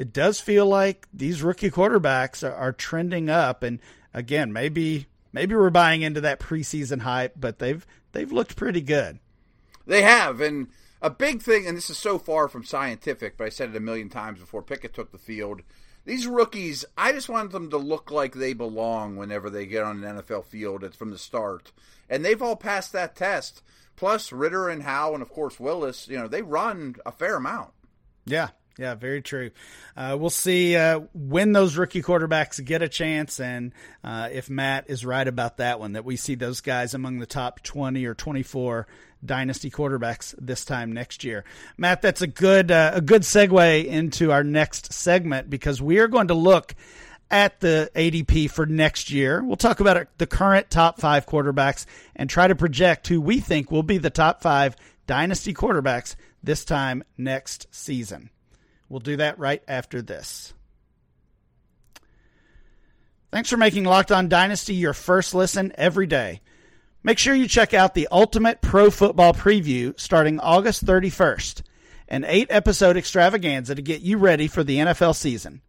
it 0.00 0.14
does 0.14 0.40
feel 0.40 0.64
like 0.64 1.06
these 1.12 1.42
rookie 1.42 1.70
quarterbacks 1.70 2.42
are, 2.42 2.54
are 2.54 2.72
trending 2.72 3.28
up. 3.28 3.62
And 3.62 3.80
again, 4.14 4.50
maybe 4.50 5.08
maybe 5.30 5.54
we're 5.54 5.68
buying 5.68 6.00
into 6.00 6.22
that 6.22 6.40
preseason 6.40 7.02
hype, 7.02 7.34
but 7.38 7.58
they've 7.58 7.86
they've 8.12 8.32
looked 8.32 8.56
pretty 8.56 8.80
good. 8.80 9.18
They 9.86 10.00
have, 10.00 10.40
and 10.40 10.68
a 11.02 11.10
big 11.10 11.42
thing, 11.42 11.66
and 11.66 11.76
this 11.76 11.90
is 11.90 11.98
so 11.98 12.18
far 12.18 12.48
from 12.48 12.64
scientific, 12.64 13.36
but 13.36 13.44
I 13.44 13.50
said 13.50 13.68
it 13.68 13.76
a 13.76 13.80
million 13.80 14.08
times 14.08 14.40
before 14.40 14.62
Pickett 14.62 14.94
took 14.94 15.12
the 15.12 15.18
field. 15.18 15.60
These 16.06 16.26
rookies, 16.26 16.86
I 16.96 17.12
just 17.12 17.28
want 17.28 17.52
them 17.52 17.68
to 17.68 17.76
look 17.76 18.10
like 18.10 18.32
they 18.32 18.54
belong 18.54 19.16
whenever 19.16 19.50
they 19.50 19.66
get 19.66 19.82
on 19.82 20.02
an 20.02 20.16
NFL 20.16 20.46
field. 20.46 20.82
It's 20.82 20.96
from 20.96 21.10
the 21.10 21.18
start, 21.18 21.72
and 22.08 22.24
they've 22.24 22.40
all 22.40 22.56
passed 22.56 22.94
that 22.94 23.16
test. 23.16 23.62
Plus 23.96 24.32
Ridder 24.32 24.70
and 24.70 24.84
Howe, 24.84 25.12
and 25.12 25.20
of 25.20 25.28
course 25.28 25.60
Willis. 25.60 26.08
You 26.08 26.16
know, 26.16 26.26
they 26.26 26.40
run 26.40 26.96
a 27.04 27.12
fair 27.12 27.36
amount. 27.36 27.72
Yeah, 28.24 28.48
yeah, 28.80 28.94
very 28.94 29.20
true. 29.20 29.50
Uh, 29.94 30.16
we'll 30.18 30.30
see 30.30 30.74
uh, 30.74 31.00
when 31.12 31.52
those 31.52 31.76
rookie 31.76 32.00
quarterbacks 32.00 32.64
get 32.64 32.80
a 32.80 32.88
chance, 32.88 33.38
and 33.38 33.72
uh, 34.02 34.30
if 34.32 34.48
Matt 34.48 34.88
is 34.88 35.04
right 35.04 35.28
about 35.28 35.58
that 35.58 35.78
one, 35.78 35.92
that 35.92 36.06
we 36.06 36.16
see 36.16 36.34
those 36.34 36.62
guys 36.62 36.94
among 36.94 37.18
the 37.18 37.26
top 37.26 37.62
twenty 37.62 38.06
or 38.06 38.14
twenty-four 38.14 38.86
dynasty 39.22 39.70
quarterbacks 39.70 40.34
this 40.40 40.64
time 40.64 40.92
next 40.92 41.24
year. 41.24 41.44
Matt, 41.76 42.00
that's 42.00 42.22
a 42.22 42.26
good 42.26 42.70
uh, 42.70 42.92
a 42.94 43.02
good 43.02 43.20
segue 43.22 43.84
into 43.84 44.32
our 44.32 44.42
next 44.42 44.94
segment 44.94 45.50
because 45.50 45.82
we 45.82 45.98
are 45.98 46.08
going 46.08 46.28
to 46.28 46.34
look 46.34 46.74
at 47.30 47.60
the 47.60 47.90
ADP 47.94 48.50
for 48.50 48.64
next 48.64 49.10
year. 49.10 49.44
We'll 49.44 49.56
talk 49.56 49.80
about 49.80 50.06
the 50.16 50.26
current 50.26 50.70
top 50.70 50.98
five 50.98 51.26
quarterbacks 51.26 51.84
and 52.16 52.30
try 52.30 52.48
to 52.48 52.54
project 52.54 53.08
who 53.08 53.20
we 53.20 53.40
think 53.40 53.70
will 53.70 53.82
be 53.82 53.98
the 53.98 54.08
top 54.08 54.40
five 54.40 54.74
dynasty 55.06 55.52
quarterbacks 55.52 56.16
this 56.42 56.64
time 56.64 57.04
next 57.18 57.66
season. 57.70 58.30
We'll 58.90 59.00
do 59.00 59.16
that 59.16 59.38
right 59.38 59.62
after 59.66 60.02
this. 60.02 60.52
Thanks 63.32 63.48
for 63.48 63.56
making 63.56 63.84
Locked 63.84 64.10
On 64.10 64.28
Dynasty 64.28 64.74
your 64.74 64.92
first 64.92 65.32
listen 65.32 65.72
every 65.76 66.08
day. 66.08 66.40
Make 67.04 67.16
sure 67.16 67.32
you 67.32 67.46
check 67.46 67.72
out 67.72 67.94
the 67.94 68.08
Ultimate 68.10 68.60
Pro 68.60 68.90
Football 68.90 69.32
Preview 69.32 69.98
starting 69.98 70.40
August 70.40 70.84
31st, 70.84 71.62
an 72.08 72.24
eight 72.24 72.48
episode 72.50 72.96
extravaganza 72.96 73.76
to 73.76 73.80
get 73.80 74.02
you 74.02 74.18
ready 74.18 74.48
for 74.48 74.64
the 74.64 74.78
NFL 74.78 75.14
season. 75.14 75.62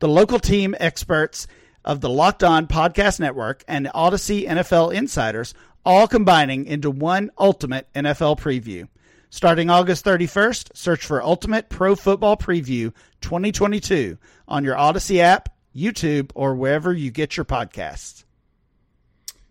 The 0.00 0.08
local 0.08 0.40
team 0.40 0.74
experts 0.80 1.46
of 1.84 2.00
the 2.00 2.10
Locked 2.10 2.42
On 2.42 2.66
Podcast 2.66 3.20
Network 3.20 3.62
and 3.68 3.86
Audacy 3.94 4.46
NFL 4.46 4.92
Insiders 4.92 5.54
all 5.84 6.08
combining 6.08 6.66
into 6.66 6.90
one 6.90 7.30
ultimate 7.38 7.86
NFL 7.94 8.40
preview. 8.40 8.88
Starting 9.36 9.68
August 9.68 10.02
31st, 10.02 10.74
search 10.74 11.04
for 11.04 11.22
Ultimate 11.22 11.68
Pro 11.68 11.94
Football 11.94 12.38
Preview 12.38 12.94
2022 13.20 14.16
on 14.48 14.64
your 14.64 14.74
Audacy 14.74 15.18
app, 15.18 15.50
YouTube, 15.76 16.30
or 16.34 16.54
wherever 16.54 16.90
you 16.90 17.10
get 17.10 17.36
your 17.36 17.44
podcasts. 17.44 18.24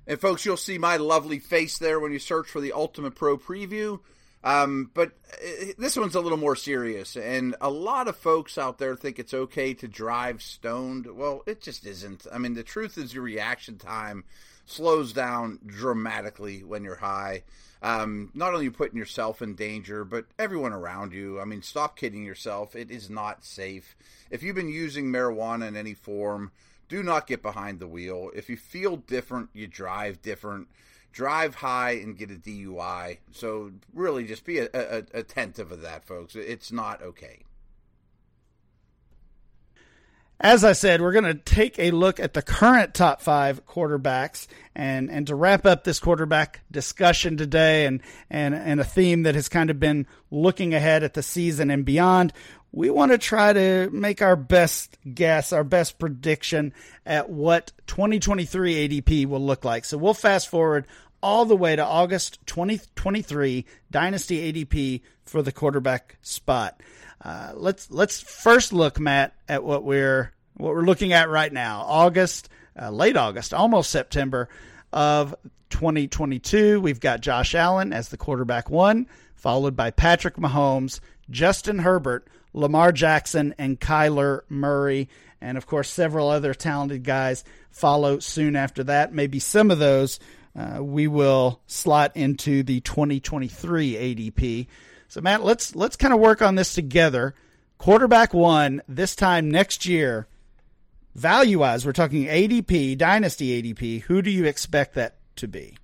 And 0.07 0.19
folks, 0.19 0.43
you'll 0.43 0.57
see 0.57 0.79
my 0.79 0.97
lovely 0.97 1.37
face 1.37 1.77
there 1.77 1.99
when 1.99 2.11
you 2.11 2.17
search 2.17 2.49
for 2.49 2.59
the 2.59 2.71
Ultimate 2.71 3.13
Pro 3.13 3.37
Preview. 3.37 3.99
Um, 4.43 4.89
but 4.95 5.11
uh, 5.31 5.73
this 5.77 5.95
one's 5.95 6.15
a 6.15 6.19
little 6.19 6.39
more 6.39 6.55
serious, 6.55 7.15
and 7.15 7.55
a 7.61 7.69
lot 7.69 8.07
of 8.07 8.17
folks 8.17 8.57
out 8.57 8.79
there 8.79 8.95
think 8.95 9.19
it's 9.19 9.35
okay 9.35 9.75
to 9.75 9.87
drive 9.87 10.41
stoned. 10.41 11.05
Well, 11.05 11.43
it 11.45 11.61
just 11.61 11.85
isn't. 11.85 12.25
I 12.33 12.39
mean, 12.39 12.55
the 12.55 12.63
truth 12.63 12.97
is 12.97 13.13
your 13.13 13.23
reaction 13.23 13.77
time 13.77 14.23
slows 14.65 15.13
down 15.13 15.59
dramatically 15.63 16.63
when 16.63 16.83
you're 16.83 16.95
high. 16.95 17.43
Um, 17.85 18.31
not 18.33 18.51
only 18.51 18.67
putting 18.71 18.97
yourself 18.97 19.43
in 19.43 19.53
danger, 19.53 20.03
but 20.03 20.25
everyone 20.39 20.73
around 20.73 21.13
you. 21.13 21.39
I 21.39 21.45
mean, 21.45 21.61
stop 21.61 21.95
kidding 21.95 22.25
yourself. 22.25 22.75
It 22.75 22.89
is 22.89 23.11
not 23.11 23.45
safe. 23.45 23.95
If 24.31 24.41
you've 24.41 24.55
been 24.55 24.69
using 24.69 25.11
marijuana 25.11 25.67
in 25.67 25.75
any 25.75 25.93
form, 25.93 26.51
do 26.89 27.03
not 27.03 27.27
get 27.27 27.43
behind 27.43 27.79
the 27.79 27.87
wheel. 27.87 28.31
If 28.33 28.49
you 28.49 28.57
feel 28.57 28.97
different, 28.97 29.49
you 29.53 29.67
drive 29.67 30.23
different. 30.23 30.67
Drive 31.11 31.53
high 31.53 31.91
and 31.91 32.17
get 32.17 32.31
a 32.31 32.33
DUI. 32.33 33.19
So 33.31 33.71
really, 33.93 34.25
just 34.25 34.45
be 34.45 34.57
a, 34.57 34.69
a, 34.73 35.03
attentive 35.13 35.71
of 35.71 35.83
that, 35.83 36.05
folks. 36.05 36.35
It's 36.35 36.71
not 36.71 37.03
okay. 37.03 37.43
As 40.39 40.65
I 40.65 40.73
said, 40.73 41.01
we're 41.01 41.13
going 41.13 41.23
to 41.23 41.33
take 41.33 41.79
a 41.79 41.91
look 41.91 42.19
at 42.19 42.33
the 42.33 42.41
current 42.41 42.93
top 42.93 43.21
five 43.21 43.65
quarterbacks, 43.65 44.47
and 44.75 45.09
and 45.09 45.25
to 45.27 45.35
wrap 45.35 45.65
up 45.65 45.85
this 45.85 45.99
quarterback 45.99 46.59
discussion 46.69 47.37
today, 47.37 47.85
and 47.85 48.01
and 48.29 48.53
and 48.53 48.81
a 48.81 48.83
theme 48.83 49.23
that 49.23 49.35
has 49.35 49.47
kind 49.47 49.69
of 49.69 49.79
been 49.79 50.05
looking 50.31 50.73
ahead 50.73 51.03
at 51.03 51.13
the 51.13 51.23
season 51.23 51.71
and 51.71 51.85
beyond. 51.85 52.33
we 52.73 52.89
want 52.89 53.13
to 53.13 53.17
try 53.17 53.53
to 53.53 53.89
make 53.91 54.21
our 54.21 54.35
best 54.35 54.97
guess, 55.13 55.53
our 55.53 55.63
best 55.63 55.97
prediction 55.97 56.73
at 57.05 57.29
what 57.29 57.71
2023 57.87 58.89
ADP 58.89 59.25
will 59.27 59.39
look 59.39 59.63
like. 59.63 59.85
So 59.85 59.97
we'll 59.97 60.13
fast 60.13 60.49
forward 60.49 60.85
all 61.21 61.45
the 61.45 61.55
way 61.55 61.75
to 61.75 61.83
August 61.83 62.45
2023 62.47 63.65
Dynasty 63.91 64.51
ADP 64.51 65.01
for 65.23 65.41
the 65.41 65.51
quarterback 65.51 66.17
spot. 66.21 66.81
Uh, 67.23 67.53
let's 67.55 67.89
let's 67.89 68.21
first 68.21 68.73
look, 68.73 68.99
Matt, 68.99 69.33
at 69.47 69.63
what 69.63 69.83
we're 69.83 70.31
what 70.57 70.73
we're 70.73 70.83
looking 70.85 71.13
at 71.13 71.29
right 71.29 71.51
now. 71.51 71.81
August, 71.81 72.49
uh, 72.79 72.89
late 72.89 73.17
August, 73.17 73.53
almost 73.53 73.89
September 73.89 74.49
of 74.93 75.35
2022. 75.69 76.79
We've 76.79 76.99
got 76.99 77.21
Josh 77.21 77.55
Allen 77.55 77.93
as 77.93 78.09
the 78.09 78.17
quarterback 78.17 78.69
one, 78.69 79.07
followed 79.35 79.75
by 79.75 79.91
Patrick 79.91 80.35
Mahomes, 80.35 80.99
Justin 81.29 81.79
Herbert, 81.79 82.27
Lamar 82.53 82.91
Jackson, 82.91 83.55
and 83.57 83.79
Kyler 83.79 84.41
Murray. 84.49 85.09
And 85.41 85.57
of 85.57 85.65
course, 85.65 85.89
several 85.89 86.29
other 86.29 86.53
talented 86.53 87.03
guys 87.03 87.43
follow 87.71 88.19
soon 88.19 88.55
after 88.55 88.83
that. 88.85 89.13
Maybe 89.13 89.39
some 89.39 89.69
of 89.69 89.79
those 89.79 90.19
uh, 90.57 90.81
we 90.83 91.07
will 91.07 91.61
slot 91.67 92.11
into 92.15 92.63
the 92.63 92.79
2023 92.81 93.93
ADP. 93.93 94.67
So 95.07 95.21
Matt, 95.21 95.43
let's 95.43 95.75
let's 95.75 95.95
kind 95.95 96.13
of 96.13 96.19
work 96.19 96.41
on 96.41 96.55
this 96.55 96.73
together. 96.73 97.35
Quarterback 97.77 98.33
one 98.33 98.81
this 98.87 99.15
time 99.15 99.49
next 99.51 99.85
year. 99.85 100.27
Value 101.13 101.59
wise, 101.59 101.85
we're 101.85 101.93
talking 101.93 102.25
ADP, 102.25 102.97
dynasty 102.97 103.61
ADP. 103.61 104.01
Who 104.03 104.21
do 104.21 104.29
you 104.29 104.45
expect 104.45 104.95
that 104.95 105.15
to 105.37 105.47
be? 105.47 105.77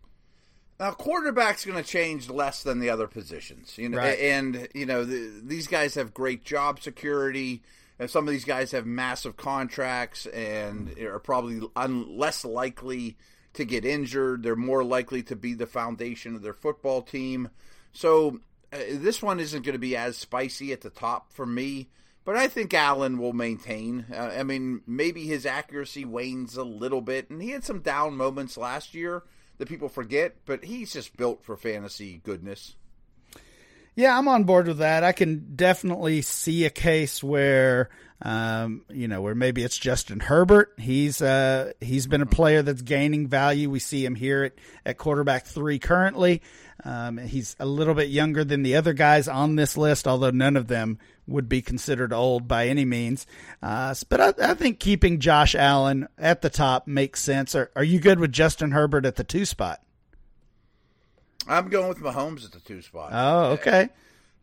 Now, 0.79 0.91
quarterback's 0.91 1.63
going 1.63 1.81
to 1.81 1.88
change 1.88 2.29
less 2.29 2.63
than 2.63 2.79
the 2.79 2.89
other 2.89 3.07
positions, 3.07 3.77
you 3.77 3.88
know, 3.88 3.99
Right. 3.99 4.19
and 4.19 4.67
you 4.73 4.86
know 4.86 5.05
the, 5.05 5.31
these 5.43 5.67
guys 5.67 5.95
have 5.95 6.13
great 6.13 6.43
job 6.43 6.81
security. 6.81 7.62
And 7.99 8.10
some 8.10 8.27
of 8.27 8.31
these 8.31 8.45
guys 8.45 8.71
have 8.71 8.88
massive 8.88 9.38
contracts 9.38 10.25
and 10.25 10.97
are 10.97 11.19
probably 11.19 11.62
un- 11.75 12.17
less 12.17 12.43
likely 12.43 13.15
to 13.53 13.65
get 13.65 13.85
injured. 13.85 14.43
They're 14.43 14.55
more 14.55 14.83
likely 14.83 15.23
to 15.23 15.35
be 15.35 15.53
the 15.53 15.67
foundation 15.67 16.35
of 16.35 16.41
their 16.41 16.53
football 16.53 17.01
team. 17.01 17.49
So 17.93 18.39
uh, 18.71 18.77
this 18.93 19.21
one 19.21 19.39
isn't 19.39 19.63
going 19.65 19.73
to 19.73 19.79
be 19.79 19.95
as 19.95 20.17
spicy 20.17 20.71
at 20.71 20.81
the 20.81 20.89
top 20.89 21.33
for 21.33 21.45
me. 21.45 21.89
But 22.23 22.35
I 22.35 22.47
think 22.47 22.73
Allen 22.73 23.17
will 23.17 23.33
maintain. 23.33 24.05
Uh, 24.11 24.35
I 24.37 24.43
mean, 24.43 24.81
maybe 24.85 25.25
his 25.25 25.45
accuracy 25.45 26.05
wanes 26.05 26.55
a 26.55 26.63
little 26.63 27.01
bit, 27.01 27.29
and 27.29 27.41
he 27.41 27.49
had 27.49 27.63
some 27.63 27.79
down 27.79 28.15
moments 28.15 28.57
last 28.57 28.93
year 28.93 29.23
that 29.57 29.67
people 29.67 29.89
forget. 29.89 30.35
But 30.45 30.65
he's 30.65 30.93
just 30.93 31.17
built 31.17 31.43
for 31.43 31.57
fantasy 31.57 32.21
goodness. 32.23 32.75
Yeah, 33.95 34.17
I'm 34.17 34.27
on 34.27 34.45
board 34.45 34.67
with 34.67 34.77
that. 34.77 35.04
I 35.04 35.12
can 35.12 35.56
definitely 35.56 36.21
see 36.21 36.63
a 36.63 36.69
case 36.69 37.21
where, 37.21 37.89
um, 38.21 38.86
you 38.89 39.10
know, 39.10 39.21
where 39.21 39.36
maybe 39.36 39.63
it's 39.63 39.77
Justin 39.77 40.21
Herbert. 40.21 40.73
He's 40.77 41.21
uh, 41.21 41.73
he's 41.82 42.08
been 42.08 42.21
a 42.21 42.25
player 42.25 42.62
that's 42.62 42.82
gaining 42.82 43.27
value. 43.27 43.69
We 43.69 43.80
see 43.80 44.06
him 44.06 44.15
here 44.15 44.45
at, 44.45 44.54
at 44.86 44.97
quarterback 44.97 45.45
three 45.45 45.77
currently. 45.77 46.41
Um, 46.86 47.17
he's 47.17 47.56
a 47.60 47.65
little 47.65 47.93
bit 47.93 48.08
younger 48.08 48.45
than 48.45 48.63
the 48.63 48.77
other 48.77 48.93
guys 48.93 49.27
on 49.27 49.56
this 49.56 49.75
list, 49.75 50.08
although 50.08 50.32
none 50.32 50.56
of 50.56 50.67
them 50.67 50.97
would 51.27 51.49
be 51.49 51.62
considered 51.62 52.13
old 52.13 52.47
by 52.47 52.67
any 52.67 52.86
means. 52.86 53.27
Uh, 53.62 53.93
but 54.10 54.21
I, 54.21 54.51
I 54.51 54.54
think 54.54 54.80
keeping 54.80 55.19
Josh 55.19 55.54
Allen 55.54 56.08
at 56.17 56.41
the 56.41 56.49
top 56.49 56.88
makes 56.88 57.21
sense. 57.21 57.56
Are, 57.56 57.69
are 57.75 57.84
you 57.84 57.99
good 57.99 58.19
with 58.19 58.32
Justin 58.32 58.71
Herbert 58.71 59.06
at 59.06 59.17
the 59.17 59.23
two 59.23 59.45
spot? 59.45 59.82
I'm 61.47 61.69
going 61.69 61.89
with 61.89 61.99
Mahomes 61.99 62.45
at 62.45 62.51
the 62.51 62.60
two 62.60 62.82
spot. 62.82 63.12
Oh, 63.13 63.51
okay. 63.54 63.89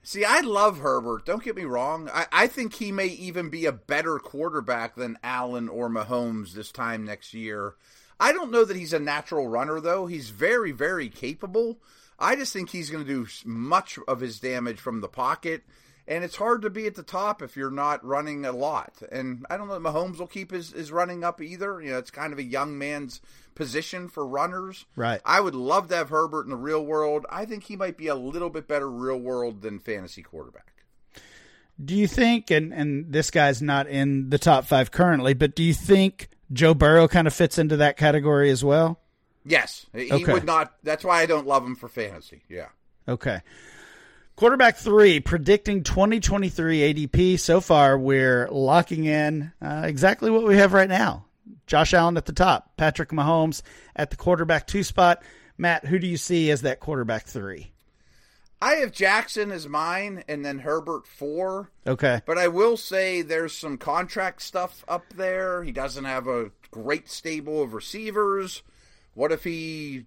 See, 0.02 0.24
I 0.24 0.40
love 0.40 0.78
Herbert. 0.78 1.26
Don't 1.26 1.42
get 1.42 1.56
me 1.56 1.64
wrong. 1.64 2.08
I, 2.12 2.26
I 2.32 2.46
think 2.46 2.74
he 2.74 2.92
may 2.92 3.06
even 3.06 3.50
be 3.50 3.66
a 3.66 3.72
better 3.72 4.18
quarterback 4.18 4.94
than 4.94 5.18
Allen 5.22 5.68
or 5.68 5.90
Mahomes 5.90 6.52
this 6.52 6.72
time 6.72 7.04
next 7.04 7.34
year. 7.34 7.74
I 8.18 8.32
don't 8.32 8.50
know 8.50 8.64
that 8.64 8.76
he's 8.76 8.92
a 8.92 8.98
natural 8.98 9.48
runner, 9.48 9.80
though. 9.80 10.06
He's 10.06 10.30
very, 10.30 10.72
very 10.72 11.08
capable. 11.08 11.78
I 12.18 12.36
just 12.36 12.52
think 12.52 12.70
he's 12.70 12.90
going 12.90 13.04
to 13.04 13.24
do 13.24 13.26
much 13.44 13.98
of 14.08 14.20
his 14.20 14.40
damage 14.40 14.80
from 14.80 15.00
the 15.00 15.08
pocket. 15.08 15.62
And 16.08 16.24
it's 16.24 16.36
hard 16.36 16.62
to 16.62 16.70
be 16.70 16.86
at 16.86 16.94
the 16.94 17.02
top 17.02 17.42
if 17.42 17.54
you're 17.54 17.70
not 17.70 18.02
running 18.02 18.46
a 18.46 18.52
lot. 18.52 18.94
And 19.12 19.44
I 19.50 19.58
don't 19.58 19.68
know 19.68 19.78
that 19.78 19.82
Mahomes 19.82 20.18
will 20.18 20.26
keep 20.26 20.50
his, 20.50 20.72
his 20.72 20.90
running 20.90 21.22
up 21.22 21.40
either. 21.42 21.82
You 21.82 21.90
know, 21.90 21.98
it's 21.98 22.10
kind 22.10 22.32
of 22.32 22.38
a 22.38 22.42
young 22.42 22.78
man's 22.78 23.20
position 23.54 24.08
for 24.08 24.26
runners. 24.26 24.86
Right. 24.96 25.20
I 25.26 25.40
would 25.40 25.54
love 25.54 25.88
to 25.88 25.96
have 25.96 26.08
Herbert 26.08 26.44
in 26.44 26.50
the 26.50 26.56
real 26.56 26.82
world. 26.82 27.26
I 27.28 27.44
think 27.44 27.64
he 27.64 27.76
might 27.76 27.98
be 27.98 28.06
a 28.06 28.14
little 28.14 28.48
bit 28.48 28.66
better 28.66 28.90
real 28.90 29.18
world 29.18 29.60
than 29.60 29.78
fantasy 29.80 30.22
quarterback. 30.22 30.72
Do 31.84 31.94
you 31.94 32.08
think, 32.08 32.50
and, 32.50 32.72
and 32.72 33.12
this 33.12 33.30
guy's 33.30 33.60
not 33.60 33.86
in 33.86 34.30
the 34.30 34.38
top 34.38 34.64
five 34.64 34.90
currently, 34.90 35.34
but 35.34 35.54
do 35.54 35.62
you 35.62 35.74
think 35.74 36.30
Joe 36.52 36.72
Burrow 36.72 37.06
kind 37.06 37.26
of 37.26 37.34
fits 37.34 37.58
into 37.58 37.76
that 37.76 37.98
category 37.98 38.50
as 38.50 38.64
well? 38.64 38.98
Yes, 39.44 39.86
he 39.94 40.10
Okay. 40.10 40.32
would 40.32 40.44
not. 40.44 40.74
That's 40.82 41.04
why 41.04 41.20
I 41.20 41.26
don't 41.26 41.46
love 41.46 41.64
him 41.64 41.76
for 41.76 41.88
fantasy. 41.88 42.42
Yeah. 42.48 42.68
Okay. 43.06 43.40
Quarterback 44.38 44.76
three, 44.76 45.18
predicting 45.18 45.82
2023 45.82 46.94
ADP. 46.94 47.40
So 47.40 47.60
far, 47.60 47.98
we're 47.98 48.48
locking 48.52 49.04
in 49.04 49.50
uh, 49.60 49.82
exactly 49.84 50.30
what 50.30 50.44
we 50.44 50.56
have 50.58 50.72
right 50.72 50.88
now. 50.88 51.24
Josh 51.66 51.92
Allen 51.92 52.16
at 52.16 52.26
the 52.26 52.32
top, 52.32 52.76
Patrick 52.76 53.08
Mahomes 53.08 53.62
at 53.96 54.10
the 54.10 54.16
quarterback 54.16 54.68
two 54.68 54.84
spot. 54.84 55.24
Matt, 55.56 55.86
who 55.86 55.98
do 55.98 56.06
you 56.06 56.16
see 56.16 56.52
as 56.52 56.62
that 56.62 56.78
quarterback 56.78 57.26
three? 57.26 57.72
I 58.62 58.74
have 58.74 58.92
Jackson 58.92 59.50
as 59.50 59.66
mine, 59.66 60.22
and 60.28 60.44
then 60.44 60.60
Herbert 60.60 61.08
four. 61.08 61.72
Okay. 61.84 62.20
But 62.24 62.38
I 62.38 62.46
will 62.46 62.76
say 62.76 63.22
there's 63.22 63.56
some 63.56 63.76
contract 63.76 64.40
stuff 64.42 64.84
up 64.86 65.02
there. 65.16 65.64
He 65.64 65.72
doesn't 65.72 66.04
have 66.04 66.28
a 66.28 66.52
great 66.70 67.08
stable 67.08 67.60
of 67.60 67.74
receivers. 67.74 68.62
What 69.14 69.32
if 69.32 69.42
he 69.42 70.04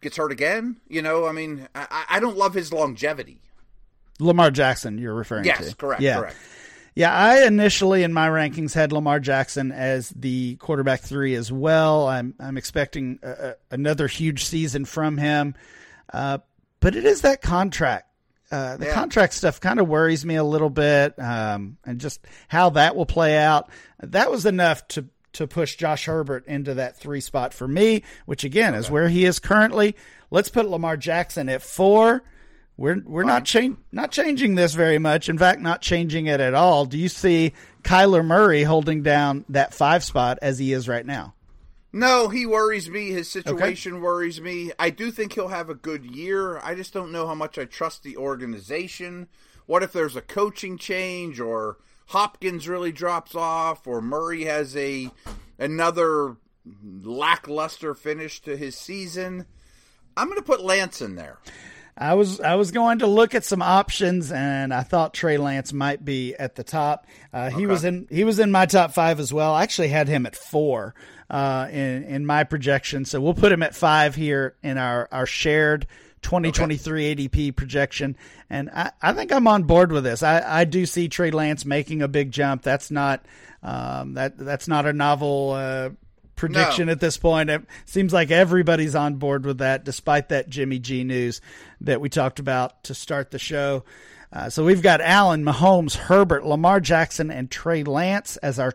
gets 0.00 0.16
hurt 0.16 0.32
again? 0.32 0.80
You 0.88 1.02
know, 1.02 1.26
I 1.26 1.32
mean, 1.32 1.68
I, 1.74 2.06
I 2.08 2.20
don't 2.20 2.38
love 2.38 2.54
his 2.54 2.72
longevity. 2.72 3.42
Lamar 4.20 4.50
Jackson, 4.50 4.98
you're 4.98 5.14
referring 5.14 5.42
to. 5.44 5.48
Yes, 5.48 5.74
correct, 5.74 6.00
Yeah. 6.02 6.18
correct. 6.20 6.36
Yeah, 6.94 7.12
I 7.14 7.44
initially 7.46 8.04
in 8.04 8.14
my 8.14 8.26
rankings 8.28 8.72
had 8.72 8.90
Lamar 8.90 9.20
Jackson 9.20 9.70
as 9.70 10.08
the 10.16 10.56
quarterback 10.56 11.00
three 11.02 11.34
as 11.34 11.52
well. 11.52 12.08
I'm 12.08 12.34
I'm 12.40 12.56
expecting 12.56 13.18
a, 13.22 13.30
a, 13.30 13.54
another 13.70 14.06
huge 14.06 14.44
season 14.46 14.86
from 14.86 15.18
him, 15.18 15.54
uh, 16.12 16.38
but 16.80 16.96
it 16.96 17.04
is 17.04 17.20
that 17.20 17.42
contract. 17.42 18.08
Uh, 18.50 18.78
the 18.78 18.86
Yeah. 18.86 18.94
contract 18.94 19.34
stuff 19.34 19.60
kind 19.60 19.78
of 19.78 19.88
worries 19.88 20.24
me 20.24 20.36
a 20.36 20.44
little 20.44 20.70
bit, 20.70 21.18
um, 21.18 21.76
and 21.84 22.00
just 22.00 22.24
how 22.48 22.70
that 22.70 22.96
will 22.96 23.04
play 23.04 23.36
out. 23.36 23.68
That 24.02 24.30
was 24.30 24.46
enough 24.46 24.88
to 24.88 25.04
to 25.34 25.46
push 25.46 25.76
Josh 25.76 26.06
Herbert 26.06 26.46
into 26.46 26.72
that 26.74 26.96
three 26.96 27.20
spot 27.20 27.52
for 27.52 27.68
me, 27.68 28.04
which 28.24 28.42
again 28.42 28.74
is 28.74 28.90
where 28.90 29.10
he 29.10 29.26
is 29.26 29.38
currently. 29.38 29.96
Let's 30.30 30.48
put 30.48 30.66
Lamar 30.66 30.96
Jackson 30.96 31.50
at 31.50 31.60
four. 31.60 32.22
We're 32.76 33.00
we're 33.04 33.24
not 33.24 33.44
change 33.44 33.78
not 33.90 34.10
changing 34.10 34.54
this 34.54 34.74
very 34.74 34.98
much. 34.98 35.28
In 35.28 35.38
fact, 35.38 35.60
not 35.60 35.80
changing 35.80 36.26
it 36.26 36.40
at 36.40 36.54
all. 36.54 36.84
Do 36.84 36.98
you 36.98 37.08
see 37.08 37.54
Kyler 37.82 38.24
Murray 38.24 38.64
holding 38.64 39.02
down 39.02 39.44
that 39.48 39.72
five 39.72 40.04
spot 40.04 40.38
as 40.42 40.58
he 40.58 40.72
is 40.72 40.86
right 40.86 41.06
now? 41.06 41.34
No, 41.92 42.28
he 42.28 42.44
worries 42.44 42.90
me. 42.90 43.10
His 43.10 43.30
situation 43.30 44.02
worries 44.02 44.38
me. 44.38 44.72
I 44.78 44.90
do 44.90 45.10
think 45.10 45.32
he'll 45.32 45.48
have 45.48 45.70
a 45.70 45.74
good 45.74 46.04
year. 46.04 46.58
I 46.58 46.74
just 46.74 46.92
don't 46.92 47.12
know 47.12 47.26
how 47.26 47.34
much 47.34 47.56
I 47.56 47.64
trust 47.64 48.02
the 48.02 48.18
organization. 48.18 49.28
What 49.64 49.82
if 49.82 49.92
there's 49.92 50.14
a 50.14 50.20
coaching 50.20 50.76
change 50.76 51.40
or 51.40 51.78
Hopkins 52.08 52.68
really 52.68 52.92
drops 52.92 53.34
off 53.34 53.86
or 53.86 54.02
Murray 54.02 54.44
has 54.44 54.76
a 54.76 55.10
another 55.58 56.36
lackluster 56.82 57.94
finish 57.94 58.42
to 58.42 58.58
his 58.58 58.76
season? 58.76 59.46
I'm 60.18 60.28
going 60.28 60.38
to 60.38 60.44
put 60.44 60.62
Lance 60.62 61.00
in 61.00 61.14
there. 61.14 61.38
I 61.98 62.14
was 62.14 62.40
I 62.40 62.56
was 62.56 62.72
going 62.72 62.98
to 62.98 63.06
look 63.06 63.34
at 63.34 63.44
some 63.44 63.62
options, 63.62 64.30
and 64.30 64.72
I 64.74 64.82
thought 64.82 65.14
Trey 65.14 65.38
Lance 65.38 65.72
might 65.72 66.04
be 66.04 66.34
at 66.34 66.54
the 66.54 66.64
top. 66.64 67.06
Uh, 67.32 67.48
He 67.50 67.66
was 67.66 67.84
in 67.84 68.06
he 68.10 68.24
was 68.24 68.38
in 68.38 68.50
my 68.50 68.66
top 68.66 68.92
five 68.92 69.18
as 69.18 69.32
well. 69.32 69.54
I 69.54 69.62
actually 69.62 69.88
had 69.88 70.06
him 70.06 70.26
at 70.26 70.36
four 70.36 70.94
uh, 71.30 71.68
in 71.70 72.04
in 72.04 72.26
my 72.26 72.44
projection, 72.44 73.06
so 73.06 73.20
we'll 73.20 73.34
put 73.34 73.50
him 73.50 73.62
at 73.62 73.74
five 73.74 74.14
here 74.14 74.56
in 74.62 74.76
our 74.76 75.08
our 75.10 75.24
shared 75.26 75.86
2023 76.22 77.14
ADP 77.14 77.56
projection. 77.56 78.16
And 78.50 78.68
I, 78.70 78.90
I 79.00 79.12
think 79.12 79.32
I'm 79.32 79.46
on 79.48 79.62
board 79.62 79.90
with 79.90 80.04
this. 80.04 80.22
I, 80.22 80.60
I 80.60 80.64
do 80.64 80.84
see 80.84 81.08
Trey 81.08 81.30
Lance 81.30 81.64
making 81.64 82.02
a 82.02 82.08
big 82.08 82.30
jump. 82.30 82.62
That's 82.62 82.90
not 82.90 83.24
um, 83.62 84.14
that 84.14 84.36
that's 84.36 84.68
not 84.68 84.84
a 84.86 84.92
novel. 84.92 85.52
Uh, 85.52 85.90
prediction 86.36 86.86
No. 86.86 86.92
at 86.92 87.00
this 87.00 87.16
point. 87.16 87.50
It 87.50 87.62
seems 87.86 88.12
like 88.12 88.30
everybody's 88.30 88.94
on 88.94 89.16
board 89.16 89.44
with 89.44 89.58
that, 89.58 89.84
despite 89.84 90.28
that 90.28 90.48
Jimmy 90.48 90.78
G 90.78 91.02
news 91.02 91.40
that 91.80 92.00
we 92.00 92.08
talked 92.08 92.38
about 92.38 92.84
to 92.84 92.94
start 92.94 93.30
the 93.30 93.38
show. 93.38 93.84
Uh, 94.32 94.50
so 94.50 94.64
we've 94.64 94.82
got 94.82 95.00
Allen, 95.00 95.44
Mahomes, 95.44 95.94
Herbert, 95.96 96.44
Lamar 96.44 96.80
Jackson, 96.80 97.30
and 97.30 97.50
Trey 97.50 97.84
Lance 97.84 98.36
as 98.38 98.58
our 98.58 98.72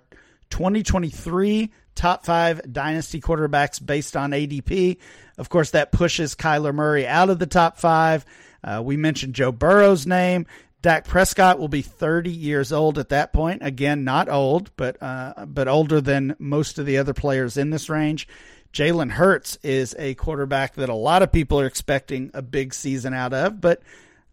2023 0.49 1.71
top 1.93 2.25
five 2.25 2.61
dynasty 2.71 3.19
quarterbacks 3.19 3.85
based 3.85 4.15
on 4.15 4.31
ADP. 4.31 4.97
Of 5.37 5.49
course, 5.49 5.71
that 5.71 5.91
pushes 5.91 6.35
Kyler 6.35 6.73
Murray 6.73 7.05
out 7.05 7.29
of 7.29 7.39
the 7.39 7.47
top 7.47 7.77
five. 7.77 8.25
Uh, 8.63 8.81
we 8.83 8.95
mentioned 8.97 9.33
Joe 9.35 9.51
Burrow's 9.51 10.07
name. 10.07 10.45
Dak 10.81 11.05
Prescott 11.05 11.59
will 11.59 11.67
be 11.67 11.81
30 11.83 12.31
years 12.31 12.71
old 12.71 12.97
at 12.97 13.09
that 13.09 13.33
point. 13.33 13.61
Again, 13.63 14.03
not 14.03 14.29
old, 14.29 14.71
but 14.75 15.01
uh, 15.01 15.45
but 15.45 15.67
older 15.67 16.01
than 16.01 16.35
most 16.39 16.79
of 16.79 16.85
the 16.85 16.97
other 16.97 17.13
players 17.13 17.57
in 17.57 17.69
this 17.69 17.89
range. 17.89 18.27
Jalen 18.73 19.11
Hurts 19.11 19.57
is 19.63 19.95
a 19.99 20.15
quarterback 20.15 20.75
that 20.75 20.89
a 20.89 20.95
lot 20.95 21.21
of 21.21 21.31
people 21.31 21.59
are 21.59 21.65
expecting 21.65 22.31
a 22.33 22.41
big 22.41 22.73
season 22.73 23.13
out 23.13 23.33
of, 23.33 23.59
but 23.59 23.81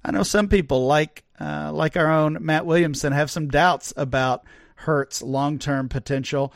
I 0.05 0.13
know 0.13 0.23
some 0.23 0.49
people 0.49 0.87
like 0.87 1.25
uh, 1.41 1.71
like 1.73 1.97
our 1.97 2.11
own 2.11 2.39
Matt 2.41 2.65
Williamson 2.65 3.13
have 3.13 3.31
some 3.31 3.49
doubts 3.49 3.93
about 3.97 4.45
Hurts' 4.77 5.23
long 5.23 5.59
term 5.59 5.89
potential. 5.89 6.53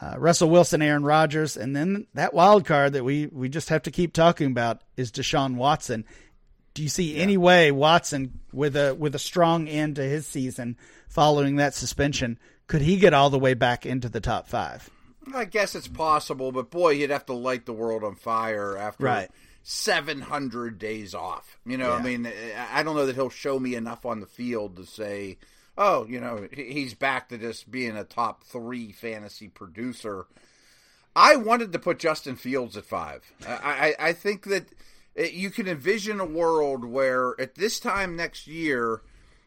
Uh, 0.00 0.14
Russell 0.18 0.50
Wilson, 0.50 0.82
Aaron 0.82 1.04
Rodgers, 1.04 1.56
and 1.56 1.74
then 1.74 2.06
that 2.12 2.34
wild 2.34 2.64
card 2.64 2.92
that 2.92 3.04
we 3.04 3.26
we 3.26 3.48
just 3.48 3.70
have 3.70 3.82
to 3.82 3.90
keep 3.90 4.12
talking 4.12 4.46
about 4.46 4.82
is 4.96 5.10
Deshaun 5.10 5.56
Watson. 5.56 6.04
Do 6.76 6.82
you 6.82 6.90
see 6.90 7.14
yeah. 7.14 7.22
any 7.22 7.38
way 7.38 7.72
Watson 7.72 8.38
with 8.52 8.76
a 8.76 8.94
with 8.94 9.14
a 9.14 9.18
strong 9.18 9.66
end 9.66 9.96
to 9.96 10.02
his 10.02 10.26
season 10.26 10.76
following 11.08 11.56
that 11.56 11.72
suspension 11.72 12.38
could 12.66 12.82
he 12.82 12.98
get 12.98 13.14
all 13.14 13.30
the 13.30 13.38
way 13.38 13.54
back 13.54 13.86
into 13.86 14.10
the 14.10 14.20
top 14.20 14.46
five? 14.46 14.90
I 15.34 15.46
guess 15.46 15.74
it's 15.74 15.88
possible, 15.88 16.52
but 16.52 16.70
boy, 16.70 16.90
you'd 16.90 17.08
have 17.08 17.24
to 17.26 17.32
light 17.32 17.64
the 17.64 17.72
world 17.72 18.04
on 18.04 18.14
fire 18.14 18.76
after 18.76 19.04
right. 19.04 19.30
700 19.62 20.78
days 20.78 21.14
off. 21.14 21.58
You 21.64 21.78
know, 21.78 21.88
yeah. 21.88 21.94
I 21.94 22.02
mean, 22.02 22.30
I 22.70 22.82
don't 22.82 22.94
know 22.94 23.06
that 23.06 23.14
he'll 23.14 23.30
show 23.30 23.58
me 23.58 23.74
enough 23.74 24.04
on 24.04 24.20
the 24.20 24.26
field 24.26 24.76
to 24.76 24.84
say, 24.84 25.38
oh, 25.78 26.06
you 26.06 26.20
know, 26.20 26.46
he's 26.52 26.92
back 26.92 27.30
to 27.30 27.38
just 27.38 27.70
being 27.70 27.96
a 27.96 28.04
top 28.04 28.44
three 28.44 28.92
fantasy 28.92 29.48
producer. 29.48 30.26
I 31.16 31.36
wanted 31.36 31.72
to 31.72 31.78
put 31.78 31.98
Justin 31.98 32.36
Fields 32.36 32.76
at 32.76 32.84
five. 32.84 33.22
I, 33.48 33.94
I, 33.98 34.08
I 34.08 34.12
think 34.12 34.44
that 34.44 34.66
you 35.16 35.50
can 35.50 35.68
envision 35.68 36.20
a 36.20 36.26
world 36.26 36.84
where 36.84 37.34
at 37.40 37.54
this 37.54 37.80
time 37.80 38.16
next 38.16 38.46
year, 38.46 39.02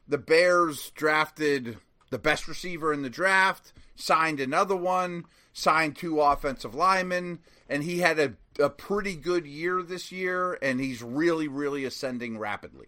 the 0.07 0.17
Bears 0.17 0.91
drafted 0.91 1.77
the 2.09 2.17
best 2.17 2.47
receiver 2.47 2.91
in 2.91 3.03
the 3.03 3.09
draft, 3.09 3.73
signed 3.95 4.39
another 4.39 4.75
one, 4.75 5.25
signed 5.53 5.95
two 5.95 6.19
offensive 6.21 6.73
linemen, 6.73 7.39
and 7.67 7.83
he 7.83 7.99
had 7.99 8.19
a, 8.19 8.33
a 8.59 8.69
pretty 8.69 9.15
good 9.15 9.45
year 9.45 9.83
this 9.83 10.11
year, 10.11 10.57
and 10.61 10.79
he's 10.79 11.03
really, 11.03 11.47
really 11.47 11.85
ascending 11.85 12.39
rapidly. 12.39 12.87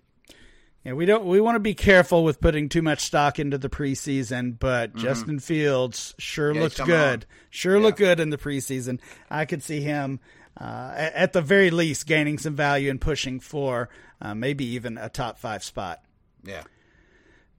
Yeah, 0.84 0.94
we 0.94 1.06
don't. 1.06 1.26
We 1.26 1.40
want 1.40 1.58
to 1.58 1.60
be 1.60 1.76
careful 1.76 2.24
with 2.24 2.42
putting 2.42 2.68
too 2.68 2.82
much 2.82 3.02
stock 3.02 3.38
into 3.38 3.60
the 3.60 3.70
preseason, 3.70 4.58
but 4.58 4.90
mm-hmm. 4.90 5.00
Justin 5.02 5.40
Fields 5.40 6.16
sure 6.18 6.54
yeah, 6.54 6.62
looked 6.62 6.84
good. 6.84 7.24
On. 7.24 7.30
Sure 7.52 7.78
yeah. 7.78 7.84
looked 7.84 8.00
good 8.00 8.20
in 8.20 8.32
the 8.32 8.38
preseason. 8.40 9.00
I 9.30 9.46
could 9.46 9.62
see 9.62 9.82
him 9.82 10.20
uh, 10.60 10.94
at 10.96 11.34
the 11.34 11.42
very 11.42 11.72
least 11.72 12.08
gaining 12.08 12.38
some 12.38 12.56
value 12.56 12.90
and 12.90 13.00
pushing 13.02 13.40
for 13.40 13.90
uh, 14.22 14.36
maybe 14.36 14.66
even 14.66 14.98
a 14.98 15.10
top 15.10 15.40
five 15.40 15.64
spot. 15.64 16.04
Yeah. 16.44 16.64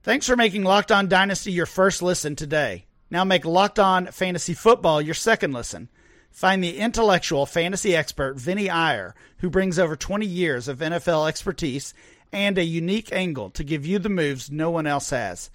Thanks 0.03 0.27
for 0.27 0.35
making 0.35 0.63
Locked 0.63 0.91
On 0.91 1.07
Dynasty 1.07 1.51
your 1.51 1.65
first 1.65 2.01
listen 2.01 2.35
today. 2.35 2.85
Now 3.09 3.23
make 3.23 3.45
Locked 3.45 3.79
On 3.79 4.07
Fantasy 4.07 4.53
Football 4.53 5.01
your 5.01 5.13
second 5.13 5.53
listen. 5.53 5.89
Find 6.31 6.63
the 6.63 6.77
intellectual 6.77 7.45
fantasy 7.45 7.95
expert 7.95 8.39
Vinny 8.39 8.69
Iyer, 8.69 9.13
who 9.37 9.49
brings 9.49 9.77
over 9.77 9.95
20 9.95 10.25
years 10.25 10.67
of 10.67 10.79
NFL 10.79 11.29
expertise 11.29 11.93
and 12.31 12.57
a 12.57 12.63
unique 12.63 13.13
angle 13.13 13.51
to 13.51 13.63
give 13.63 13.85
you 13.85 13.99
the 13.99 14.09
moves 14.09 14.49
no 14.49 14.71
one 14.71 14.87
else 14.87 15.11
has. 15.11 15.51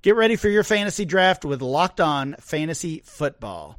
Get 0.00 0.16
ready 0.16 0.36
for 0.36 0.48
your 0.48 0.64
fantasy 0.64 1.04
draft 1.04 1.44
with 1.44 1.62
Locked 1.62 2.00
On 2.00 2.34
Fantasy 2.40 3.02
Football. 3.04 3.78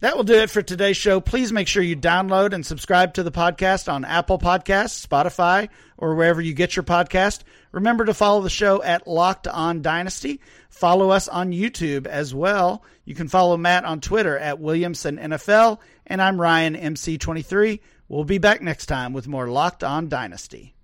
That 0.00 0.16
will 0.16 0.24
do 0.24 0.34
it 0.34 0.50
for 0.50 0.60
today's 0.60 0.98
show. 0.98 1.20
Please 1.20 1.52
make 1.52 1.68
sure 1.68 1.82
you 1.82 1.96
download 1.96 2.52
and 2.52 2.66
subscribe 2.66 3.14
to 3.14 3.22
the 3.22 3.32
podcast 3.32 3.90
on 3.90 4.04
Apple 4.04 4.38
Podcasts, 4.38 5.06
Spotify, 5.06 5.70
or 5.96 6.14
wherever 6.14 6.40
you 6.40 6.52
get 6.52 6.76
your 6.76 6.82
podcast. 6.82 7.40
Remember 7.72 8.04
to 8.04 8.12
follow 8.12 8.42
the 8.42 8.50
show 8.50 8.82
at 8.82 9.08
Locked 9.08 9.48
On 9.48 9.80
Dynasty. 9.80 10.40
Follow 10.68 11.10
us 11.10 11.28
on 11.28 11.50
YouTube 11.50 12.06
as 12.06 12.34
well. 12.34 12.84
You 13.06 13.14
can 13.14 13.28
follow 13.28 13.56
Matt 13.56 13.86
on 13.86 14.02
Twitter 14.02 14.36
at 14.38 14.60
Williamson 14.60 15.16
NFL, 15.16 15.78
and 16.06 16.20
I'm 16.20 16.38
Ryan 16.38 16.74
MC23. 16.74 17.80
We'll 18.08 18.24
be 18.24 18.38
back 18.38 18.60
next 18.60 18.86
time 18.86 19.14
with 19.14 19.26
more 19.26 19.48
Locked 19.48 19.82
On 19.82 20.10
Dynasty. 20.10 20.75